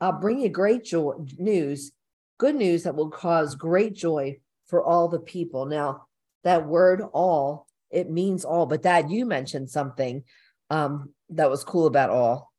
I'll 0.00 0.18
bring 0.18 0.40
you 0.40 0.48
great 0.48 0.84
joy 0.84 1.12
news, 1.38 1.92
good 2.38 2.54
news 2.54 2.84
that 2.84 2.96
will 2.96 3.10
cause 3.10 3.54
great 3.54 3.94
joy 3.94 4.38
for 4.66 4.82
all 4.82 5.08
the 5.08 5.20
people. 5.20 5.66
Now, 5.66 6.06
that 6.44 6.66
word 6.66 7.02
all, 7.12 7.66
it 7.90 8.10
means 8.10 8.44
all, 8.44 8.66
but 8.66 8.82
that 8.82 9.10
you 9.10 9.26
mentioned 9.26 9.70
something 9.70 10.24
um, 10.70 11.12
that 11.30 11.50
was 11.50 11.64
cool 11.64 11.86
about 11.86 12.10
all. 12.10 12.52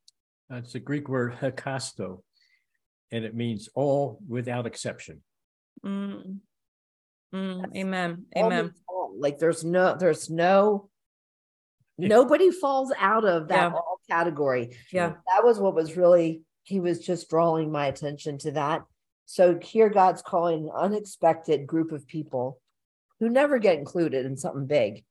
It's 0.49 0.75
a 0.75 0.79
Greek 0.79 1.07
word 1.07 1.35
hekasto, 1.39 2.21
and 3.11 3.23
it 3.23 3.33
means 3.33 3.69
all 3.73 4.19
without 4.27 4.65
exception. 4.65 5.21
Mm. 5.85 6.39
Mm, 7.33 7.75
amen. 7.75 8.25
Amen. 8.35 8.73
Like 9.17 9.39
there's 9.39 9.63
no, 9.63 9.95
there's 9.97 10.29
no, 10.29 10.89
nobody 11.97 12.51
falls 12.51 12.91
out 12.99 13.23
of 13.25 13.47
that 13.47 13.71
yeah. 13.71 13.73
all 13.73 13.99
category. 14.09 14.75
Yeah. 14.91 15.13
That 15.27 15.43
was 15.43 15.59
what 15.59 15.73
was 15.73 15.95
really, 15.95 16.41
he 16.63 16.81
was 16.81 16.99
just 16.99 17.29
drawing 17.29 17.71
my 17.71 17.87
attention 17.87 18.37
to 18.39 18.51
that. 18.51 18.83
So 19.25 19.57
here 19.61 19.89
God's 19.89 20.21
calling 20.21 20.65
an 20.65 20.71
unexpected 20.75 21.65
group 21.65 21.93
of 21.93 22.05
people 22.05 22.59
who 23.21 23.29
never 23.29 23.59
get 23.59 23.77
included 23.77 24.25
in 24.25 24.35
something 24.35 24.65
big. 24.65 25.05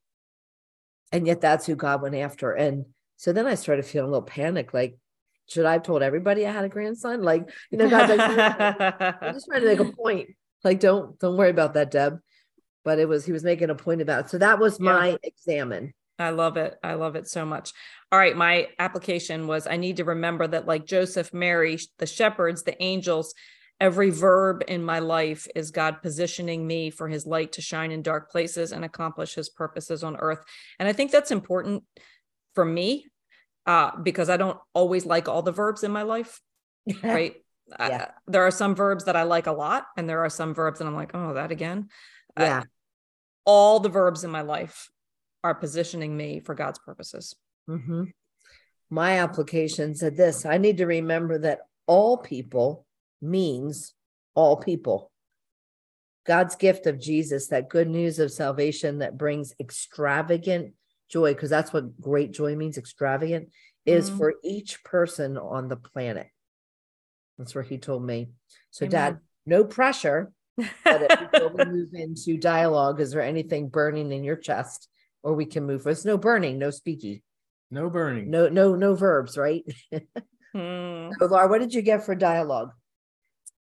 And 1.13 1.27
yet 1.27 1.41
that's 1.41 1.65
who 1.65 1.77
God 1.77 2.03
went 2.03 2.17
after. 2.17 2.51
And 2.53 2.87
so 3.17 3.33
then 3.33 3.47
I 3.47 3.55
started 3.55 3.87
feeling 3.87 4.09
a 4.09 4.13
little 4.13 4.27
panic, 4.27 4.75
like, 4.75 4.99
should 5.49 5.65
I 5.65 5.73
have 5.73 5.85
told 5.85 6.03
everybody 6.03 6.47
I 6.47 6.53
had 6.53 6.65
a 6.65 6.69
grandson? 6.69 7.23
Like, 7.23 7.49
you 7.71 7.79
know, 7.79 7.89
God's 7.89 8.17
like, 8.17 8.21
I'm 9.23 9.35
just 9.35 9.47
trying 9.47 9.63
to 9.63 9.67
make 9.67 9.81
a 9.81 9.93
point. 9.97 10.31
Like, 10.63 10.81
don't 10.81 11.19
don't 11.19 11.37
worry 11.37 11.51
about 11.51 11.75
that, 11.75 11.91
Deb. 11.91 12.19
But 12.85 12.99
it 12.99 13.09
was 13.09 13.25
he 13.25 13.33
was 13.33 13.45
making 13.45 13.71
a 13.71 13.75
point 13.75 14.01
about. 14.01 14.27
It. 14.27 14.31
So 14.31 14.39
that 14.39 14.59
was 14.59 14.79
my 14.79 15.11
yeah. 15.11 15.17
examine. 15.23 15.93
I 16.19 16.31
love 16.31 16.57
it. 16.57 16.77
I 16.83 16.95
love 16.95 17.17
it 17.17 17.29
so 17.29 17.45
much. 17.45 17.73
All 18.13 18.19
right, 18.19 18.37
my 18.37 18.69
application 18.79 19.47
was 19.47 19.67
I 19.67 19.77
need 19.77 19.97
to 19.97 20.05
remember 20.05 20.47
that 20.47 20.67
like 20.67 20.85
Joseph, 20.85 21.33
Mary, 21.33 21.79
the 21.99 22.07
shepherds, 22.07 22.63
the 22.63 22.81
angels, 22.83 23.35
every 23.81 24.11
verb 24.11 24.63
in 24.69 24.83
my 24.85 24.99
life 24.99 25.47
is 25.55 25.71
God 25.71 26.03
positioning 26.03 26.67
me 26.67 26.91
for 26.91 27.09
his 27.09 27.27
light 27.27 27.53
to 27.53 27.63
shine 27.63 27.91
in 27.91 28.03
dark 28.03 28.31
places 28.31 28.73
and 28.73 28.85
accomplish 28.85 29.35
his 29.35 29.49
purposes 29.49 30.05
on 30.05 30.17
earth. 30.17 30.45
And 30.79 30.89
I 30.89 30.93
think 30.93 31.11
that's 31.11 31.31
important 31.31 31.85
for 32.55 32.65
me 32.65 33.07
uh, 33.67 33.97
because 34.03 34.29
I 34.29 34.37
don't 34.37 34.59
always 34.75 35.07
like 35.07 35.29
all 35.29 35.43
the 35.43 35.53
verbs 35.53 35.83
in 35.83 35.91
my 35.91 36.03
life. 36.03 36.41
right 37.03 37.37
yeah. 37.79 38.07
I, 38.09 38.31
there 38.31 38.47
are 38.47 38.51
some 38.51 38.75
verbs 38.75 39.05
that 39.05 39.17
I 39.17 39.23
like 39.23 39.47
a 39.47 39.53
lot, 39.53 39.87
and 39.97 40.09
there 40.09 40.25
are 40.25 40.31
some 40.31 40.55
verbs 40.55 40.79
that 40.79 40.87
I'm 40.87 40.95
like, 40.95 41.13
oh, 41.15 41.35
that 41.35 41.51
again. 41.51 41.89
Yeah. 42.39 42.63
all 43.45 43.81
the 43.81 43.89
verbs 43.89 44.25
in 44.25 44.31
my 44.31 44.43
life 44.43 44.89
are 45.43 45.55
positioning 45.55 46.17
me 46.17 46.41
for 46.41 46.55
God's 46.55 46.79
purposes. 46.79 47.35
Mm-hmm. 47.69 48.05
My 48.89 49.19
application 49.19 49.95
said 49.95 50.17
this 50.17 50.47
I 50.47 50.59
need 50.59 50.79
to 50.79 50.87
remember 50.87 51.39
that 51.39 51.61
all 51.87 52.17
people 52.17 52.87
means 53.21 53.95
all 54.35 54.57
people. 54.57 55.11
God's 56.27 56.55
gift 56.57 56.87
of 56.87 57.01
Jesus, 57.01 57.49
that 57.49 57.71
good 57.71 57.89
news 57.89 58.19
of 58.19 58.31
salvation 58.31 58.99
that 58.99 59.19
brings 59.19 59.55
extravagant 59.59 60.75
joy, 61.09 61.35
because 61.35 61.51
that's 61.51 61.73
what 61.73 62.01
great 62.01 62.33
joy 62.33 62.55
means 62.55 62.79
extravagant, 62.79 63.49
is 63.87 64.09
mm-hmm. 64.09 64.19
for 64.19 64.35
each 64.45 64.85
person 64.85 65.37
on 65.37 65.69
the 65.69 65.77
planet. 65.77 66.29
That's 67.39 67.55
where 67.55 67.65
he 67.65 67.79
told 67.79 68.05
me. 68.05 68.29
So, 68.71 68.85
Amen. 68.85 68.91
Dad, 68.91 69.19
no 69.47 69.65
pressure. 69.65 70.31
But 70.57 71.31
if 71.33 71.55
we 71.55 71.65
move 71.65 71.95
into 71.95 72.37
dialogue, 72.37 73.01
is 73.01 73.13
there 73.13 73.23
anything 73.23 73.69
burning 73.69 74.13
in 74.13 74.23
your 74.23 74.37
chest, 74.37 74.89
or 75.23 75.35
we 75.35 75.47
can 75.47 75.65
move? 75.65 75.85
There's 75.85 76.05
no 76.05 76.19
burning, 76.19 76.59
no 76.59 76.69
speaky, 76.69 77.23
no 77.71 77.89
burning, 77.89 78.31
no 78.31 78.49
no 78.49 78.75
no 78.75 78.95
verbs, 78.95 79.39
right? 79.39 79.65
hmm. 79.91 81.11
So, 81.19 81.27
Laura, 81.27 81.49
what 81.49 81.61
did 81.61 81.73
you 81.73 81.81
get 81.81 82.05
for 82.05 82.15
dialogue? 82.15 82.73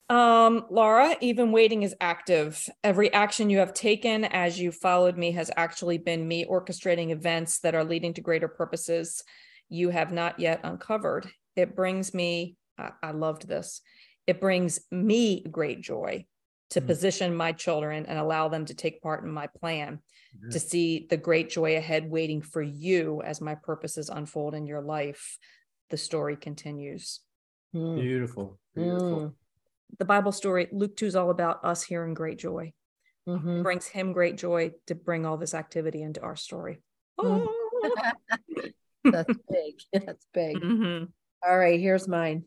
Um, 0.09 0.65
Laura, 0.69 1.17
even 1.19 1.51
waiting 1.51 1.83
is 1.83 1.95
active. 1.99 2.63
Every 2.83 3.11
action 3.11 3.49
you 3.49 3.57
have 3.57 3.73
taken 3.73 4.23
as 4.23 4.59
you 4.59 4.71
followed 4.71 5.17
me 5.17 5.31
has 5.31 5.51
actually 5.57 5.97
been 5.97 6.25
me 6.25 6.45
orchestrating 6.45 7.09
events 7.09 7.59
that 7.59 7.75
are 7.75 7.83
leading 7.83 8.13
to 8.13 8.21
greater 8.21 8.47
purposes 8.47 9.23
you 9.69 9.89
have 9.89 10.13
not 10.13 10.39
yet 10.39 10.61
uncovered. 10.63 11.29
It 11.55 11.75
brings 11.75 12.13
me 12.13 12.55
I, 12.77 12.91
I 13.01 13.11
loved 13.11 13.47
this. 13.47 13.81
It 14.25 14.39
brings 14.41 14.79
me 14.91 15.43
great 15.49 15.81
joy 15.81 16.25
to 16.71 16.79
mm-hmm. 16.79 16.87
position 16.87 17.35
my 17.35 17.51
children 17.51 18.05
and 18.05 18.19
allow 18.19 18.49
them 18.49 18.65
to 18.65 18.73
take 18.73 19.01
part 19.01 19.23
in 19.23 19.31
my 19.31 19.47
plan, 19.47 19.99
mm-hmm. 20.35 20.49
to 20.49 20.59
see 20.59 21.07
the 21.09 21.17
great 21.17 21.49
joy 21.49 21.77
ahead 21.77 22.09
waiting 22.09 22.41
for 22.41 22.61
you 22.61 23.21
as 23.23 23.41
my 23.41 23.55
purposes 23.55 24.09
unfold 24.09 24.53
in 24.53 24.65
your 24.65 24.81
life. 24.81 25.37
The 25.89 25.97
story 25.97 26.35
continues. 26.35 27.21
Mm. 27.73 28.01
Beautiful. 28.01 28.59
Beautiful. 28.75 29.19
Mm. 29.19 29.33
The 29.99 30.05
Bible 30.05 30.31
story, 30.31 30.67
Luke 30.71 30.95
2 30.95 31.05
is 31.05 31.15
all 31.15 31.29
about 31.29 31.63
us 31.63 31.83
hearing 31.83 32.13
great 32.13 32.37
joy. 32.37 32.73
Mm-hmm. 33.27 33.61
brings 33.61 33.85
him 33.87 34.13
great 34.13 34.37
joy 34.37 34.71
to 34.85 34.95
bring 34.95 35.25
all 35.25 35.35
this 35.35 35.53
activity 35.53 36.01
into 36.01 36.21
our 36.21 36.37
story. 36.37 36.81
Oh. 37.17 37.53
That's 39.03 39.33
big. 39.49 39.75
That's 40.05 40.25
big. 40.33 40.55
Mm-hmm. 40.57 41.05
All 41.45 41.57
right, 41.57 41.79
here's 41.79 42.07
mine. 42.07 42.45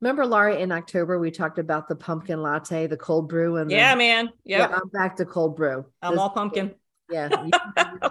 Remember, 0.00 0.24
Laura, 0.24 0.56
in 0.56 0.72
October, 0.72 1.18
we 1.18 1.30
talked 1.30 1.58
about 1.58 1.88
the 1.88 1.94
pumpkin 1.94 2.42
latte, 2.42 2.86
the 2.86 2.96
cold 2.96 3.28
brew. 3.28 3.58
And 3.58 3.70
yeah, 3.70 3.92
the, 3.92 3.98
man. 3.98 4.30
Yep. 4.44 4.70
Yeah. 4.70 4.76
I'm 4.76 4.88
back 4.88 5.16
to 5.16 5.26
cold 5.26 5.56
brew. 5.56 5.84
I'm 6.00 6.12
this, 6.12 6.20
all 6.20 6.30
pumpkin. 6.30 6.74
Yeah. 7.10 7.28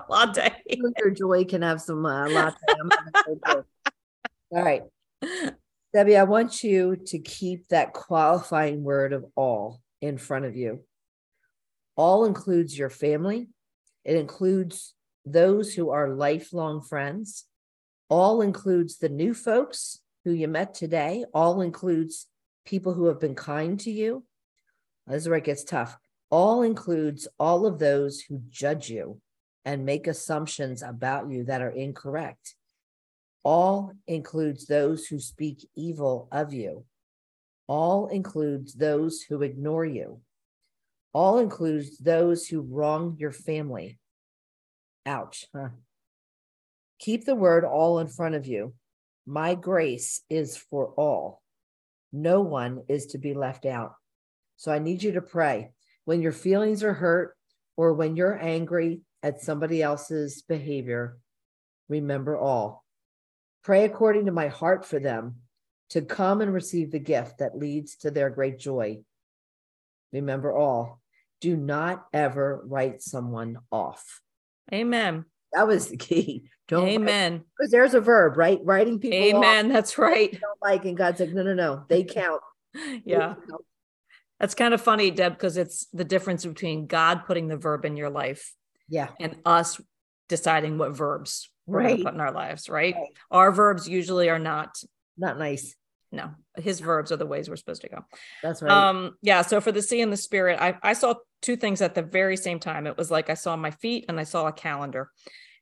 latte. 0.09 0.53
your 0.67 1.09
joy 1.11 1.45
can 1.45 1.61
have 1.61 1.79
some 1.79 2.05
uh, 2.05 2.27
latte. 2.27 2.57
all 3.47 3.63
right. 4.51 4.83
Debbie, 5.91 6.17
I 6.17 6.23
want 6.23 6.63
you 6.63 6.95
to 7.07 7.19
keep 7.19 7.67
that 7.69 7.93
qualifying 7.93 8.83
word 8.83 9.11
of 9.11 9.25
all 9.35 9.81
in 10.01 10.17
front 10.17 10.45
of 10.45 10.55
you. 10.55 10.81
All 11.95 12.25
includes 12.25 12.77
your 12.77 12.89
family, 12.89 13.49
it 14.05 14.15
includes 14.15 14.93
those 15.25 15.73
who 15.73 15.89
are 15.89 16.09
lifelong 16.09 16.81
friends, 16.81 17.45
all 18.07 18.41
includes 18.41 18.97
the 18.97 19.09
new 19.09 19.33
folks 19.33 19.99
who 20.25 20.31
you 20.31 20.47
met 20.47 20.73
today 20.73 21.25
all 21.33 21.61
includes 21.61 22.27
people 22.65 22.93
who 22.93 23.05
have 23.05 23.19
been 23.19 23.35
kind 23.35 23.79
to 23.79 23.91
you. 23.91 24.23
This 25.07 25.23
is 25.23 25.29
where 25.29 25.37
it 25.37 25.43
gets 25.43 25.63
tough. 25.63 25.97
All 26.29 26.61
includes 26.61 27.27
all 27.39 27.65
of 27.65 27.79
those 27.79 28.21
who 28.21 28.41
judge 28.49 28.89
you 28.89 29.19
and 29.65 29.85
make 29.85 30.07
assumptions 30.07 30.83
about 30.83 31.31
you 31.31 31.45
that 31.45 31.61
are 31.61 31.69
incorrect. 31.69 32.55
All 33.43 33.93
includes 34.07 34.65
those 34.65 35.07
who 35.07 35.19
speak 35.19 35.67
evil 35.75 36.27
of 36.31 36.53
you. 36.53 36.85
All 37.67 38.07
includes 38.07 38.73
those 38.73 39.21
who 39.21 39.41
ignore 39.41 39.85
you. 39.85 40.21
All 41.13 41.39
includes 41.39 41.97
those 41.97 42.47
who 42.47 42.61
wrong 42.61 43.15
your 43.19 43.31
family. 43.31 43.99
Ouch. 45.05 45.45
Huh? 45.55 45.69
Keep 46.99 47.25
the 47.25 47.35
word 47.35 47.63
all 47.63 47.99
in 47.99 48.07
front 48.07 48.35
of 48.35 48.45
you. 48.45 48.73
My 49.25 49.55
grace 49.55 50.21
is 50.29 50.57
for 50.57 50.93
all. 50.97 51.41
No 52.11 52.41
one 52.41 52.83
is 52.87 53.07
to 53.07 53.17
be 53.17 53.33
left 53.33 53.65
out. 53.65 53.93
So 54.57 54.71
I 54.71 54.79
need 54.79 55.03
you 55.03 55.13
to 55.13 55.21
pray 55.21 55.71
when 56.05 56.21
your 56.21 56.31
feelings 56.31 56.83
are 56.83 56.93
hurt 56.93 57.35
or 57.77 57.93
when 57.93 58.15
you're 58.15 58.37
angry 58.37 59.01
at 59.23 59.41
somebody 59.41 59.81
else's 59.81 60.41
behavior. 60.41 61.17
Remember 61.87 62.35
all. 62.37 62.83
Pray 63.63 63.85
according 63.85 64.25
to 64.25 64.31
my 64.31 64.47
heart 64.47 64.85
for 64.85 64.99
them 64.99 65.35
to 65.89 66.01
come 66.01 66.41
and 66.41 66.53
receive 66.53 66.91
the 66.91 66.99
gift 66.99 67.39
that 67.39 67.57
leads 67.57 67.95
to 67.97 68.11
their 68.11 68.29
great 68.29 68.59
joy. 68.59 68.99
Remember 70.13 70.55
all. 70.55 71.01
Do 71.41 71.55
not 71.55 72.05
ever 72.13 72.61
write 72.65 73.01
someone 73.01 73.57
off. 73.71 74.21
Amen. 74.73 75.25
That 75.53 75.67
was 75.67 75.87
the 75.87 75.97
key. 75.97 76.49
Don't 76.67 76.87
Amen. 76.87 77.43
Because 77.57 77.71
there's 77.71 77.93
a 77.93 78.01
verb, 78.01 78.37
right? 78.37 78.59
Writing 78.63 78.99
people. 78.99 79.17
Amen. 79.17 79.69
That's 79.69 79.97
right. 79.97 80.31
Don't 80.31 80.61
like, 80.61 80.85
and 80.85 80.95
God's 80.97 81.19
like, 81.19 81.33
no, 81.33 81.41
no, 81.41 81.53
no. 81.53 81.85
They 81.87 82.03
count. 82.03 82.41
yeah. 82.73 82.93
They 83.03 83.47
count. 83.47 83.65
That's 84.39 84.55
kind 84.55 84.73
of 84.73 84.81
funny, 84.81 85.11
Deb, 85.11 85.33
because 85.33 85.57
it's 85.57 85.87
the 85.91 86.05
difference 86.05 86.45
between 86.45 86.87
God 86.87 87.25
putting 87.25 87.47
the 87.47 87.57
verb 87.57 87.83
in 87.83 87.97
your 87.97 88.09
life, 88.09 88.53
yeah, 88.87 89.09
and 89.19 89.35
us 89.45 89.81
deciding 90.29 90.77
what 90.77 90.95
verbs 90.95 91.49
we're 91.69 91.79
right. 91.79 92.03
put 92.03 92.13
in 92.13 92.19
our 92.19 92.31
lives. 92.31 92.69
Right? 92.69 92.95
right? 92.95 93.07
Our 93.31 93.51
verbs 93.51 93.87
usually 93.87 94.29
are 94.29 94.39
not 94.39 94.81
not 95.17 95.37
nice. 95.37 95.75
No, 96.11 96.31
his 96.57 96.79
verbs 96.79 97.11
are 97.11 97.17
the 97.17 97.25
ways 97.25 97.49
we're 97.49 97.55
supposed 97.55 97.83
to 97.83 97.89
go. 97.89 98.03
That's 98.41 98.61
right. 98.61 98.71
Um, 98.71 99.15
yeah. 99.21 99.43
So 99.43 99.61
for 99.61 99.71
the 99.71 99.81
see 99.81 100.01
and 100.01 100.11
the 100.11 100.17
spirit, 100.17 100.59
I 100.59 100.77
I 100.81 100.93
saw 100.93 101.15
two 101.41 101.55
things 101.55 101.81
at 101.81 101.95
the 101.95 102.01
very 102.01 102.37
same 102.37 102.59
time. 102.59 102.87
It 102.87 102.97
was 102.97 103.11
like 103.11 103.29
I 103.29 103.35
saw 103.35 103.55
my 103.55 103.71
feet 103.71 104.05
and 104.09 104.19
I 104.19 104.23
saw 104.23 104.47
a 104.47 104.51
calendar 104.51 105.09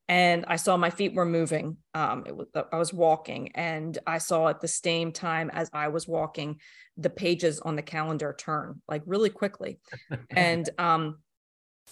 and 0.08 0.46
I 0.48 0.56
saw 0.56 0.78
my 0.78 0.90
feet 0.90 1.14
were 1.14 1.26
moving. 1.26 1.78
Um, 1.94 2.24
it 2.26 2.36
was, 2.36 2.48
I 2.72 2.78
was 2.78 2.94
walking, 2.94 3.52
and 3.56 3.98
I 4.08 4.20
saw 4.20 4.48
at 4.48 4.62
the 4.62 4.68
same 4.68 5.12
time 5.12 5.50
as 5.54 5.70
I 5.74 5.90
was 5.90 6.08
walking, 6.08 6.60
the 6.96 7.10
pages 7.10 7.60
on 7.60 7.76
the 7.76 7.82
calendar 7.82 8.34
turn 8.38 8.82
like 8.88 9.04
really 9.06 9.30
quickly, 9.30 9.80
and 10.30 10.70
um, 10.78 11.18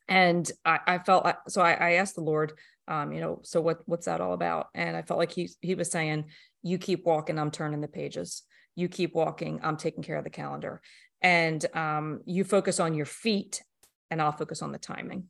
and 0.07 0.49
I, 0.63 0.79
I 0.87 0.97
felt 0.99 1.25
like, 1.25 1.37
so. 1.47 1.61
I, 1.61 1.73
I 1.73 1.91
asked 1.93 2.15
the 2.15 2.21
Lord, 2.21 2.53
um, 2.87 3.11
you 3.11 3.21
know, 3.21 3.39
so 3.43 3.61
what 3.61 3.79
what's 3.85 4.05
that 4.05 4.21
all 4.21 4.33
about? 4.33 4.67
And 4.73 4.95
I 4.95 5.01
felt 5.01 5.19
like 5.19 5.31
he 5.31 5.49
he 5.61 5.75
was 5.75 5.91
saying, 5.91 6.25
you 6.63 6.77
keep 6.77 7.05
walking, 7.05 7.39
I'm 7.39 7.51
turning 7.51 7.81
the 7.81 7.87
pages. 7.87 8.43
You 8.75 8.87
keep 8.89 9.15
walking, 9.15 9.59
I'm 9.63 9.77
taking 9.77 10.03
care 10.03 10.17
of 10.17 10.23
the 10.23 10.29
calendar, 10.29 10.81
and 11.21 11.65
um, 11.75 12.21
you 12.25 12.43
focus 12.43 12.79
on 12.79 12.93
your 12.93 13.05
feet, 13.05 13.63
and 14.11 14.21
I'll 14.21 14.31
focus 14.31 14.61
on 14.61 14.71
the 14.71 14.77
timing. 14.77 15.25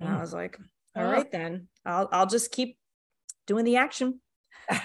And 0.00 0.08
mm. 0.08 0.16
I 0.16 0.20
was 0.20 0.32
like, 0.32 0.58
all 0.94 1.04
right 1.04 1.30
then. 1.30 1.68
I'll 1.84 2.08
I'll 2.12 2.26
just 2.26 2.52
keep 2.52 2.76
doing 3.46 3.64
the 3.64 3.76
action. 3.76 4.20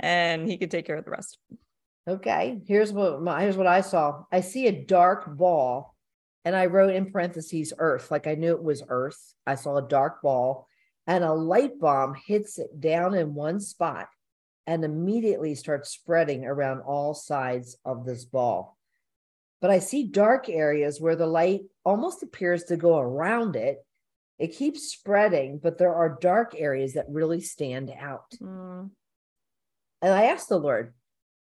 and 0.00 0.48
he 0.48 0.58
could 0.58 0.70
take 0.70 0.86
care 0.86 0.96
of 0.96 1.04
the 1.04 1.10
rest. 1.10 1.38
Okay. 2.08 2.60
Here's 2.66 2.92
what 2.92 3.22
my, 3.22 3.42
here's 3.42 3.56
what 3.56 3.66
I 3.66 3.80
saw. 3.80 4.24
I 4.32 4.40
see 4.40 4.66
a 4.66 4.84
dark 4.84 5.36
ball 5.36 5.91
and 6.44 6.56
I 6.56 6.66
wrote 6.66 6.94
in 6.94 7.10
parentheses 7.10 7.72
earth 7.78 8.10
like 8.10 8.26
I 8.26 8.34
knew 8.34 8.52
it 8.52 8.62
was 8.62 8.82
earth. 8.88 9.34
I 9.46 9.54
saw 9.54 9.76
a 9.76 9.88
dark 9.88 10.22
ball 10.22 10.66
and 11.06 11.24
a 11.24 11.32
light 11.32 11.78
bomb 11.78 12.14
hits 12.14 12.58
it 12.58 12.80
down 12.80 13.14
in 13.14 13.34
one 13.34 13.60
spot 13.60 14.08
and 14.66 14.84
immediately 14.84 15.54
starts 15.54 15.90
spreading 15.90 16.44
around 16.44 16.80
all 16.80 17.14
sides 17.14 17.76
of 17.84 18.04
this 18.04 18.24
ball. 18.24 18.78
But 19.60 19.70
I 19.70 19.78
see 19.78 20.04
dark 20.04 20.48
areas 20.48 21.00
where 21.00 21.16
the 21.16 21.26
light 21.26 21.62
almost 21.84 22.22
appears 22.22 22.64
to 22.64 22.76
go 22.76 22.98
around 22.98 23.56
it 23.56 23.84
it 24.42 24.56
keeps 24.56 24.90
spreading, 24.90 25.60
but 25.62 25.78
there 25.78 25.94
are 25.94 26.18
dark 26.20 26.56
areas 26.58 26.94
that 26.94 27.06
really 27.08 27.40
stand 27.40 27.92
out. 27.96 28.34
Mm. 28.42 28.90
And 30.02 30.12
I 30.12 30.24
asked 30.24 30.48
the 30.48 30.58
Lord, 30.58 30.94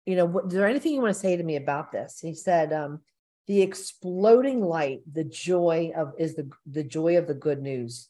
you 0.07 0.15
know, 0.15 0.25
what, 0.25 0.45
is 0.45 0.53
there 0.53 0.67
anything 0.67 0.93
you 0.93 1.01
want 1.01 1.13
to 1.13 1.19
say 1.19 1.37
to 1.37 1.43
me 1.43 1.57
about 1.57 1.91
this? 1.91 2.19
He 2.19 2.33
said, 2.33 2.73
um, 2.73 3.01
the 3.47 3.61
exploding 3.61 4.61
light, 4.61 5.01
the 5.11 5.23
joy 5.23 5.91
of 5.95 6.13
is 6.17 6.35
the, 6.35 6.49
the 6.69 6.83
joy 6.83 7.17
of 7.17 7.27
the 7.27 7.33
good 7.33 7.61
news. 7.61 8.09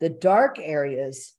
The 0.00 0.08
dark 0.08 0.58
areas 0.58 1.34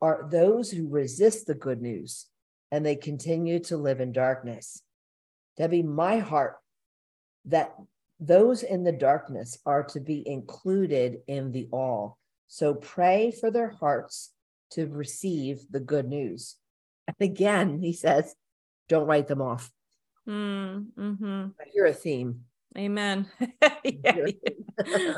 are 0.00 0.26
those 0.30 0.70
who 0.70 0.88
resist 0.88 1.46
the 1.46 1.54
good 1.54 1.82
news 1.82 2.26
and 2.70 2.86
they 2.86 2.96
continue 2.96 3.58
to 3.60 3.76
live 3.76 4.00
in 4.00 4.12
darkness. 4.12 4.82
Debbie, 5.56 5.82
my 5.82 6.18
heart 6.18 6.56
that 7.46 7.74
those 8.20 8.62
in 8.62 8.84
the 8.84 8.92
darkness 8.92 9.58
are 9.66 9.82
to 9.84 10.00
be 10.00 10.26
included 10.26 11.18
in 11.26 11.52
the 11.52 11.68
all. 11.72 12.18
So 12.48 12.74
pray 12.74 13.32
for 13.32 13.50
their 13.50 13.70
hearts 13.70 14.30
to 14.72 14.86
receive 14.86 15.62
the 15.70 15.80
good 15.80 16.08
news. 16.08 16.56
And 17.08 17.16
again, 17.20 17.80
he 17.80 17.92
says, 17.92 18.34
don't 18.88 19.06
write 19.06 19.26
them 19.26 19.42
off. 19.42 19.70
Mm, 20.28 20.86
mm-hmm. 20.96 21.46
I 21.60 21.64
hear 21.72 21.86
a 21.86 21.92
theme. 21.92 22.44
Amen. 22.78 23.26
yeah, 23.84 24.26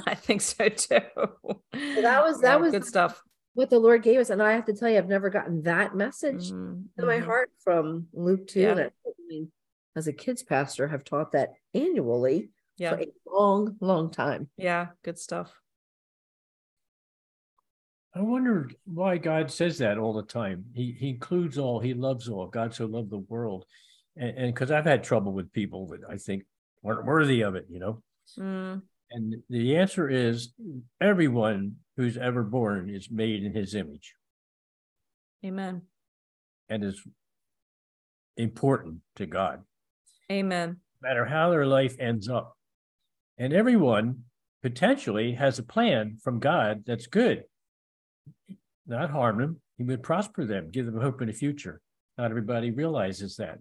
I 0.06 0.14
think 0.14 0.40
so 0.40 0.68
too. 0.68 1.00
So 1.14 1.60
that 2.00 2.22
was 2.24 2.40
that 2.40 2.54
yeah, 2.54 2.56
was 2.56 2.72
good 2.72 2.86
stuff. 2.86 3.22
What 3.54 3.68
the 3.68 3.78
Lord 3.78 4.02
gave 4.02 4.18
us, 4.18 4.30
and 4.30 4.42
I 4.42 4.52
have 4.52 4.64
to 4.66 4.72
tell 4.72 4.88
you, 4.88 4.96
I've 4.96 5.08
never 5.08 5.28
gotten 5.28 5.62
that 5.64 5.94
message 5.94 6.50
mm-hmm. 6.50 6.82
in 6.98 7.06
my 7.06 7.16
mm-hmm. 7.16 7.26
heart 7.26 7.50
from 7.62 8.06
Luke 8.14 8.46
two. 8.46 8.60
Yeah. 8.60 8.70
And 8.70 8.80
I 8.80 9.10
mean, 9.28 9.52
as 9.94 10.06
a 10.06 10.12
kids 10.12 10.42
pastor, 10.42 10.88
have 10.88 11.04
taught 11.04 11.32
that 11.32 11.50
annually 11.74 12.50
yeah. 12.78 12.96
for 12.96 13.02
a 13.02 13.06
long, 13.30 13.76
long 13.80 14.10
time. 14.10 14.48
Yeah, 14.56 14.88
good 15.04 15.18
stuff. 15.18 15.52
I 18.14 18.20
wonder 18.20 18.70
why 18.84 19.16
God 19.18 19.50
says 19.50 19.78
that 19.78 19.98
all 19.98 20.14
the 20.14 20.22
time. 20.22 20.66
He 20.74 20.96
he 20.98 21.10
includes 21.10 21.58
all. 21.58 21.80
He 21.80 21.92
loves 21.92 22.28
all. 22.28 22.46
God 22.46 22.74
so 22.74 22.86
loved 22.86 23.10
the 23.10 23.18
world, 23.18 23.66
and 24.16 24.54
because 24.54 24.70
I've 24.70 24.86
had 24.86 25.04
trouble 25.04 25.32
with 25.32 25.52
people 25.52 25.88
that 25.88 26.00
I 26.08 26.16
think 26.16 26.44
weren't 26.82 27.06
worthy 27.06 27.42
of 27.42 27.54
it, 27.54 27.66
you 27.70 27.78
know. 27.78 28.02
Mm. 28.38 28.82
And 29.10 29.36
the 29.48 29.76
answer 29.76 30.08
is 30.08 30.52
everyone 31.00 31.76
who's 31.96 32.16
ever 32.16 32.42
born 32.42 32.88
is 32.90 33.10
made 33.10 33.42
in 33.44 33.54
His 33.54 33.74
image. 33.74 34.14
Amen. 35.44 35.82
And 36.68 36.84
is 36.84 37.02
important 38.36 38.98
to 39.16 39.26
God. 39.26 39.60
Amen. 40.30 40.76
No 41.02 41.08
matter 41.08 41.26
how 41.26 41.50
their 41.50 41.66
life 41.66 41.96
ends 41.98 42.28
up, 42.28 42.56
and 43.38 43.52
everyone 43.52 44.24
potentially 44.62 45.32
has 45.32 45.58
a 45.58 45.64
plan 45.64 46.18
from 46.22 46.38
God 46.38 46.84
that's 46.86 47.06
good, 47.06 47.44
not 48.86 49.10
harm 49.10 49.38
them. 49.38 49.60
He 49.76 49.84
would 49.84 50.02
prosper 50.02 50.44
them, 50.44 50.70
give 50.70 50.86
them 50.86 51.00
hope 51.00 51.20
in 51.20 51.28
the 51.28 51.34
future. 51.34 51.80
Not 52.16 52.30
everybody 52.30 52.70
realizes 52.70 53.36
that. 53.36 53.58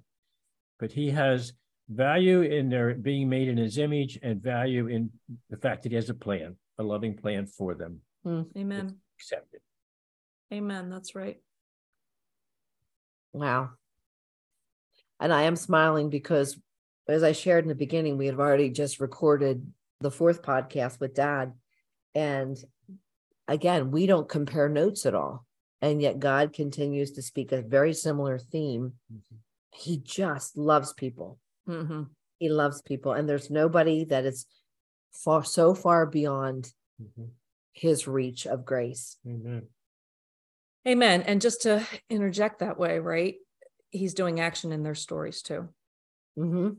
But 0.80 0.92
he 0.92 1.10
has 1.10 1.54
value 1.92 2.42
in 2.42 2.70
their 2.70 2.94
being 2.96 3.30
made 3.30 3.48
in 3.48 3.58
his 3.58 3.78
image 3.78 4.18
and 4.24 4.42
value 4.42 4.88
in 4.88 5.10
the 5.50 5.58
fact 5.58 5.84
that 5.84 5.90
he 5.90 5.96
has 5.96 6.10
a 6.10 6.14
plan, 6.14 6.56
a 6.78 6.84
loving 6.84 7.16
plan 7.16 7.46
for 7.46 7.76
them. 7.76 8.00
Mm. 8.26 8.46
Amen. 8.58 8.98
Accepted. 9.18 9.62
Amen. 10.54 10.90
That's 10.90 11.16
right. 11.16 11.38
Wow. 13.34 13.72
And 15.20 15.32
I 15.34 15.44
am 15.44 15.56
smiling 15.56 16.10
because 16.10 16.60
as 17.08 17.24
I 17.24 17.32
shared 17.32 17.64
in 17.66 17.70
the 17.70 17.76
beginning, 17.76 18.18
we 18.18 18.28
have 18.28 18.40
already 18.40 18.70
just 18.70 19.00
recorded 19.00 19.66
the 20.00 20.12
fourth 20.12 20.42
podcast 20.42 21.00
with 21.00 21.14
dad. 21.14 21.54
And 22.16 22.58
again, 23.48 23.92
we 23.92 24.08
don't 24.08 24.28
compare 24.28 24.70
notes 24.70 25.06
at 25.06 25.16
all. 25.16 25.46
And 25.82 26.02
yet 26.02 26.20
God 26.20 26.54
continues 26.54 27.12
to 27.14 27.22
speak 27.22 27.52
a 27.52 27.62
very 27.62 27.94
similar 27.94 28.38
theme. 28.38 28.94
Mm-hmm. 29.12 29.36
He 29.74 29.98
just 29.98 30.58
loves 30.58 30.94
people. 30.94 31.40
Mm-hmm. 31.68 32.04
He 32.38 32.50
loves 32.50 32.82
people. 32.82 33.14
And 33.14 33.28
there's 33.28 33.50
nobody 33.50 34.06
that 34.06 34.26
is 34.26 34.46
far 35.12 35.44
so 35.44 35.76
far 35.76 36.06
beyond 36.06 36.72
mm-hmm. 37.02 37.26
his 37.74 38.08
reach 38.08 38.48
of 38.48 38.66
grace. 38.66 39.18
Amen. 39.28 39.68
Amen. 40.88 41.22
And 41.22 41.42
just 41.42 41.64
to 41.64 41.86
interject 42.10 42.60
that 42.60 42.80
way, 42.80 43.00
right? 43.00 43.36
He's 43.90 44.14
doing 44.14 44.40
action 44.40 44.72
in 44.72 44.84
their 44.84 44.96
stories 44.96 45.42
too. 45.42 45.70
Mm-hmm 46.38 46.70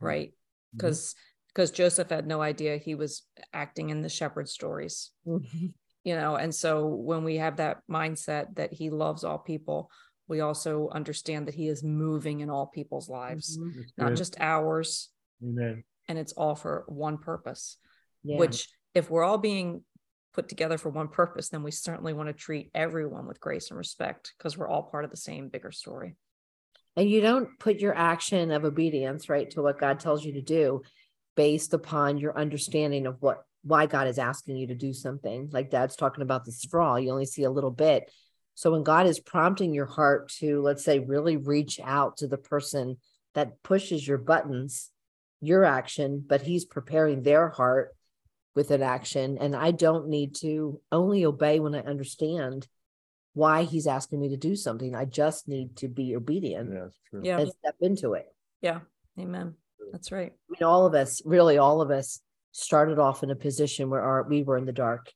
right 0.00 0.32
because 0.74 1.14
mm-hmm. 1.14 1.20
because 1.48 1.70
joseph 1.70 2.10
had 2.10 2.26
no 2.26 2.40
idea 2.40 2.78
he 2.78 2.94
was 2.94 3.22
acting 3.52 3.90
in 3.90 4.02
the 4.02 4.08
shepherd 4.08 4.48
stories 4.48 5.10
mm-hmm. 5.26 5.66
you 6.04 6.16
know 6.16 6.36
and 6.36 6.54
so 6.54 6.86
when 6.86 7.22
we 7.22 7.36
have 7.36 7.56
that 7.56 7.78
mindset 7.90 8.54
that 8.56 8.72
he 8.72 8.90
loves 8.90 9.22
all 9.22 9.38
people 9.38 9.90
we 10.30 10.40
also 10.40 10.88
understand 10.92 11.46
that 11.46 11.54
he 11.54 11.68
is 11.68 11.84
moving 11.84 12.40
in 12.40 12.48
all 12.48 12.66
people's 12.66 13.10
lives 13.10 13.58
mm-hmm. 13.58 13.82
not 13.98 14.14
just 14.14 14.40
ours 14.40 15.10
Amen. 15.42 15.84
and 16.08 16.18
it's 16.18 16.32
all 16.32 16.54
for 16.54 16.84
one 16.88 17.18
purpose 17.18 17.76
yeah. 18.22 18.38
which 18.38 18.68
if 18.94 19.10
we're 19.10 19.24
all 19.24 19.38
being 19.38 19.84
put 20.32 20.48
together 20.48 20.78
for 20.78 20.90
one 20.90 21.08
purpose, 21.08 21.48
then 21.48 21.62
we 21.62 21.70
certainly 21.70 22.12
want 22.12 22.28
to 22.28 22.32
treat 22.32 22.70
everyone 22.74 23.26
with 23.26 23.40
grace 23.40 23.70
and 23.70 23.78
respect 23.78 24.32
because 24.38 24.56
we're 24.56 24.68
all 24.68 24.84
part 24.84 25.04
of 25.04 25.10
the 25.10 25.16
same 25.16 25.48
bigger 25.48 25.72
story. 25.72 26.16
And 26.96 27.08
you 27.08 27.20
don't 27.20 27.58
put 27.58 27.78
your 27.78 27.96
action 27.96 28.50
of 28.50 28.64
obedience, 28.64 29.28
right, 29.28 29.50
to 29.52 29.62
what 29.62 29.78
God 29.78 30.00
tells 30.00 30.24
you 30.24 30.34
to 30.34 30.42
do 30.42 30.82
based 31.36 31.72
upon 31.74 32.18
your 32.18 32.36
understanding 32.36 33.06
of 33.06 33.16
what 33.20 33.42
why 33.62 33.84
God 33.84 34.06
is 34.06 34.18
asking 34.18 34.56
you 34.56 34.68
to 34.68 34.74
do 34.74 34.92
something. 34.94 35.50
Like 35.52 35.70
dad's 35.70 35.94
talking 35.94 36.22
about 36.22 36.44
the 36.44 36.52
straw, 36.52 36.96
you 36.96 37.10
only 37.10 37.26
see 37.26 37.42
a 37.42 37.50
little 37.50 37.70
bit. 37.70 38.10
So 38.60 38.72
when 38.72 38.82
God 38.82 39.06
is 39.06 39.18
prompting 39.18 39.72
your 39.72 39.86
heart 39.86 40.28
to, 40.40 40.60
let's 40.60 40.84
say, 40.84 40.98
really 40.98 41.38
reach 41.38 41.80
out 41.82 42.18
to 42.18 42.26
the 42.26 42.36
person 42.36 42.98
that 43.32 43.62
pushes 43.62 44.06
your 44.06 44.18
buttons, 44.18 44.90
your 45.40 45.64
action, 45.64 46.22
but 46.26 46.42
he's 46.42 46.66
preparing 46.66 47.22
their 47.22 47.48
heart 47.48 47.96
with 48.54 48.70
an 48.70 48.82
action. 48.82 49.38
And 49.38 49.56
I 49.56 49.70
don't 49.70 50.08
need 50.08 50.34
to 50.42 50.78
only 50.92 51.24
obey 51.24 51.58
when 51.58 51.74
I 51.74 51.80
understand 51.80 52.68
why 53.32 53.62
he's 53.62 53.86
asking 53.86 54.20
me 54.20 54.28
to 54.28 54.36
do 54.36 54.54
something. 54.54 54.94
I 54.94 55.06
just 55.06 55.48
need 55.48 55.76
to 55.76 55.88
be 55.88 56.14
obedient 56.14 56.70
Yeah, 56.70 56.80
that's 56.80 57.00
true. 57.08 57.20
Yeah. 57.24 57.38
and 57.38 57.50
step 57.50 57.76
into 57.80 58.12
it. 58.12 58.26
Yeah. 58.60 58.80
Amen. 59.18 59.54
That's 59.90 60.12
right. 60.12 60.34
I 60.34 60.50
mean, 60.50 60.68
all 60.68 60.84
of 60.84 60.94
us, 60.94 61.22
really, 61.24 61.56
all 61.56 61.80
of 61.80 61.90
us 61.90 62.20
started 62.52 62.98
off 62.98 63.22
in 63.22 63.30
a 63.30 63.36
position 63.36 63.88
where 63.88 64.02
our, 64.02 64.24
we 64.24 64.42
were 64.42 64.58
in 64.58 64.66
the 64.66 64.72
dark. 64.74 65.10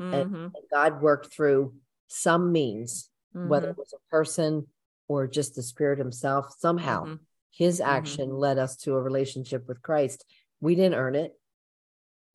Mhm. 0.00 0.32
And 0.32 0.52
God 0.72 1.02
worked 1.02 1.30
through 1.30 1.74
some 2.08 2.52
means, 2.52 3.10
whether 3.32 3.68
Mhm. 3.68 3.70
it 3.72 3.78
was 3.78 3.92
a 3.92 4.10
person 4.10 4.66
or 5.08 5.26
just 5.26 5.54
the 5.54 5.62
Spirit 5.62 5.98
Himself, 5.98 6.54
somehow 6.58 7.04
Mhm. 7.04 7.20
His 7.50 7.80
Mhm. 7.80 7.86
action 7.86 8.30
led 8.36 8.58
us 8.58 8.76
to 8.78 8.94
a 8.94 9.02
relationship 9.02 9.66
with 9.66 9.80
Christ. 9.80 10.26
We 10.60 10.74
didn't 10.74 10.98
earn 10.98 11.14
it. 11.14 11.38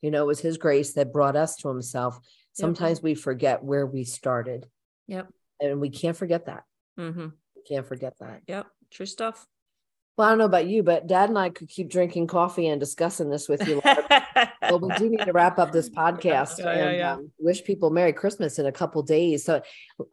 You 0.01 0.10
know, 0.10 0.23
it 0.23 0.27
was 0.27 0.39
His 0.39 0.57
grace 0.57 0.93
that 0.93 1.13
brought 1.13 1.36
us 1.36 1.55
to 1.57 1.67
Himself. 1.69 2.19
Sometimes 2.53 3.01
we 3.01 3.13
forget 3.13 3.63
where 3.63 3.86
we 3.86 4.03
started. 4.03 4.69
Yep. 5.07 5.31
And 5.60 5.79
we 5.79 5.89
can't 5.89 6.17
forget 6.17 6.45
that. 6.45 6.65
Mm-hmm. 6.97 7.29
We 7.55 7.62
can't 7.63 7.86
forget 7.86 8.17
that. 8.19 8.41
Yep. 8.47 8.67
True 8.89 9.05
stuff. 9.05 9.47
Well, 10.21 10.27
I 10.27 10.34
don't 10.34 10.38
know 10.38 10.45
about 10.45 10.67
you, 10.67 10.84
but 10.84 11.07
Dad 11.07 11.29
and 11.29 11.39
I 11.39 11.49
could 11.49 11.67
keep 11.67 11.89
drinking 11.89 12.27
coffee 12.27 12.67
and 12.67 12.79
discussing 12.79 13.31
this 13.31 13.49
with 13.49 13.67
you. 13.67 13.81
well, 14.62 14.77
we 14.79 14.93
do 14.95 15.10
need 15.10 15.25
to 15.25 15.34
wrap 15.34 15.57
up 15.57 15.71
this 15.71 15.89
podcast 15.97 16.60
Yeah, 16.60 16.65
yeah, 16.65 16.88
and 16.89 16.97
yeah. 16.97 17.13
Um, 17.13 17.31
wish 17.39 17.63
people 17.63 17.89
Merry 17.89 18.13
Christmas 18.13 18.60
in 18.60 18.67
a 18.67 18.71
couple 18.71 19.01
days. 19.01 19.43
So, 19.43 19.63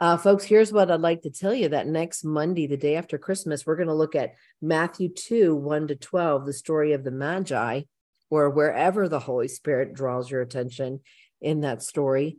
uh, 0.01 0.17
folks, 0.17 0.45
here's 0.45 0.73
what 0.73 0.91
I'd 0.91 1.03
like 1.03 1.21
to 1.25 1.31
tell 1.31 1.53
you 1.53 1.69
that 1.69 1.89
next 1.89 2.25
Monday, 2.25 2.67
the 2.67 2.79
day 2.79 2.97
after 2.97 3.19
Christmas, 3.19 3.67
we're 3.67 3.77
going 3.77 3.89
to 3.89 3.95
look 3.95 4.15
at 4.15 4.33
Matthew 4.63 5.11
2 5.11 5.55
1 5.55 5.89
to 5.89 5.95
12, 5.95 6.47
the 6.47 6.55
story 6.55 6.95
of 6.95 7.05
the 7.05 7.11
Magi, 7.11 7.83
or 8.31 8.49
wherever 8.49 9.11
the 9.11 9.21
Holy 9.21 9.49
Spirit 9.49 9.93
draws 9.93 10.31
your 10.31 10.41
attention 10.41 11.01
in 11.43 11.61
that 11.61 11.83
story. 11.83 12.39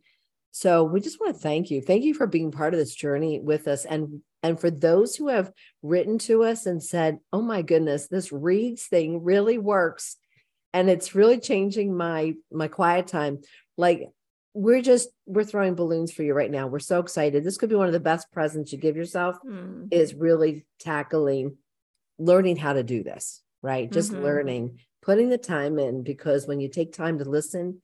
So, 0.50 0.86
we 0.86 1.02
just 1.02 1.20
want 1.22 1.36
to 1.36 1.40
thank 1.40 1.70
you. 1.70 1.84
Thank 1.84 2.04
you 2.04 2.16
for 2.16 2.26
being 2.26 2.50
part 2.50 2.74
of 2.74 2.80
this 2.80 2.96
journey 2.96 3.40
with 3.40 3.68
us. 3.68 3.86
And 3.86 4.24
and 4.44 4.60
for 4.60 4.72
those 4.72 5.16
who 5.16 5.28
have 5.28 5.52
written 5.82 6.18
to 6.20 6.44
us 6.44 6.66
and 6.66 6.82
said, 6.82 7.20
oh 7.34 7.42
my 7.42 7.62
goodness, 7.62 8.08
this 8.08 8.32
reads 8.32 8.86
thing 8.88 9.24
really 9.24 9.58
works 9.58 10.18
and 10.74 10.90
it's 10.90 11.16
really 11.16 11.40
changing 11.40 11.96
my 11.96 12.36
my 12.52 12.68
quiet 12.68 13.08
time 13.08 13.40
like 13.78 14.08
we're 14.54 14.82
just 14.82 15.10
we're 15.26 15.44
throwing 15.44 15.74
balloons 15.76 16.12
for 16.12 16.24
you 16.24 16.34
right 16.34 16.52
now 16.52 16.68
we're 16.68 16.80
so 16.80 17.00
excited 17.00 17.44
this 17.44 17.58
could 17.58 17.70
be 17.70 17.76
one 17.76 17.88
of 17.88 17.94
the 17.94 18.00
best 18.00 18.32
presents 18.32 18.72
you 18.72 18.78
give 18.78 18.96
yourself 18.96 19.38
Mm. 19.44 19.88
is 19.92 20.14
really 20.14 20.66
tackling 20.80 21.58
learning 22.18 22.58
how 22.58 22.74
to 22.74 22.84
do 22.84 23.04
this 23.04 23.42
right 23.62 23.92
just 23.92 24.12
Mhm. 24.12 24.22
learning 24.22 24.80
putting 25.02 25.30
the 25.30 25.38
time 25.38 25.80
in 25.80 26.04
because 26.04 26.48
when 26.48 26.60
you 26.60 26.68
take 26.70 26.94
time 26.94 27.20
to 27.20 27.26
listen 27.26 27.82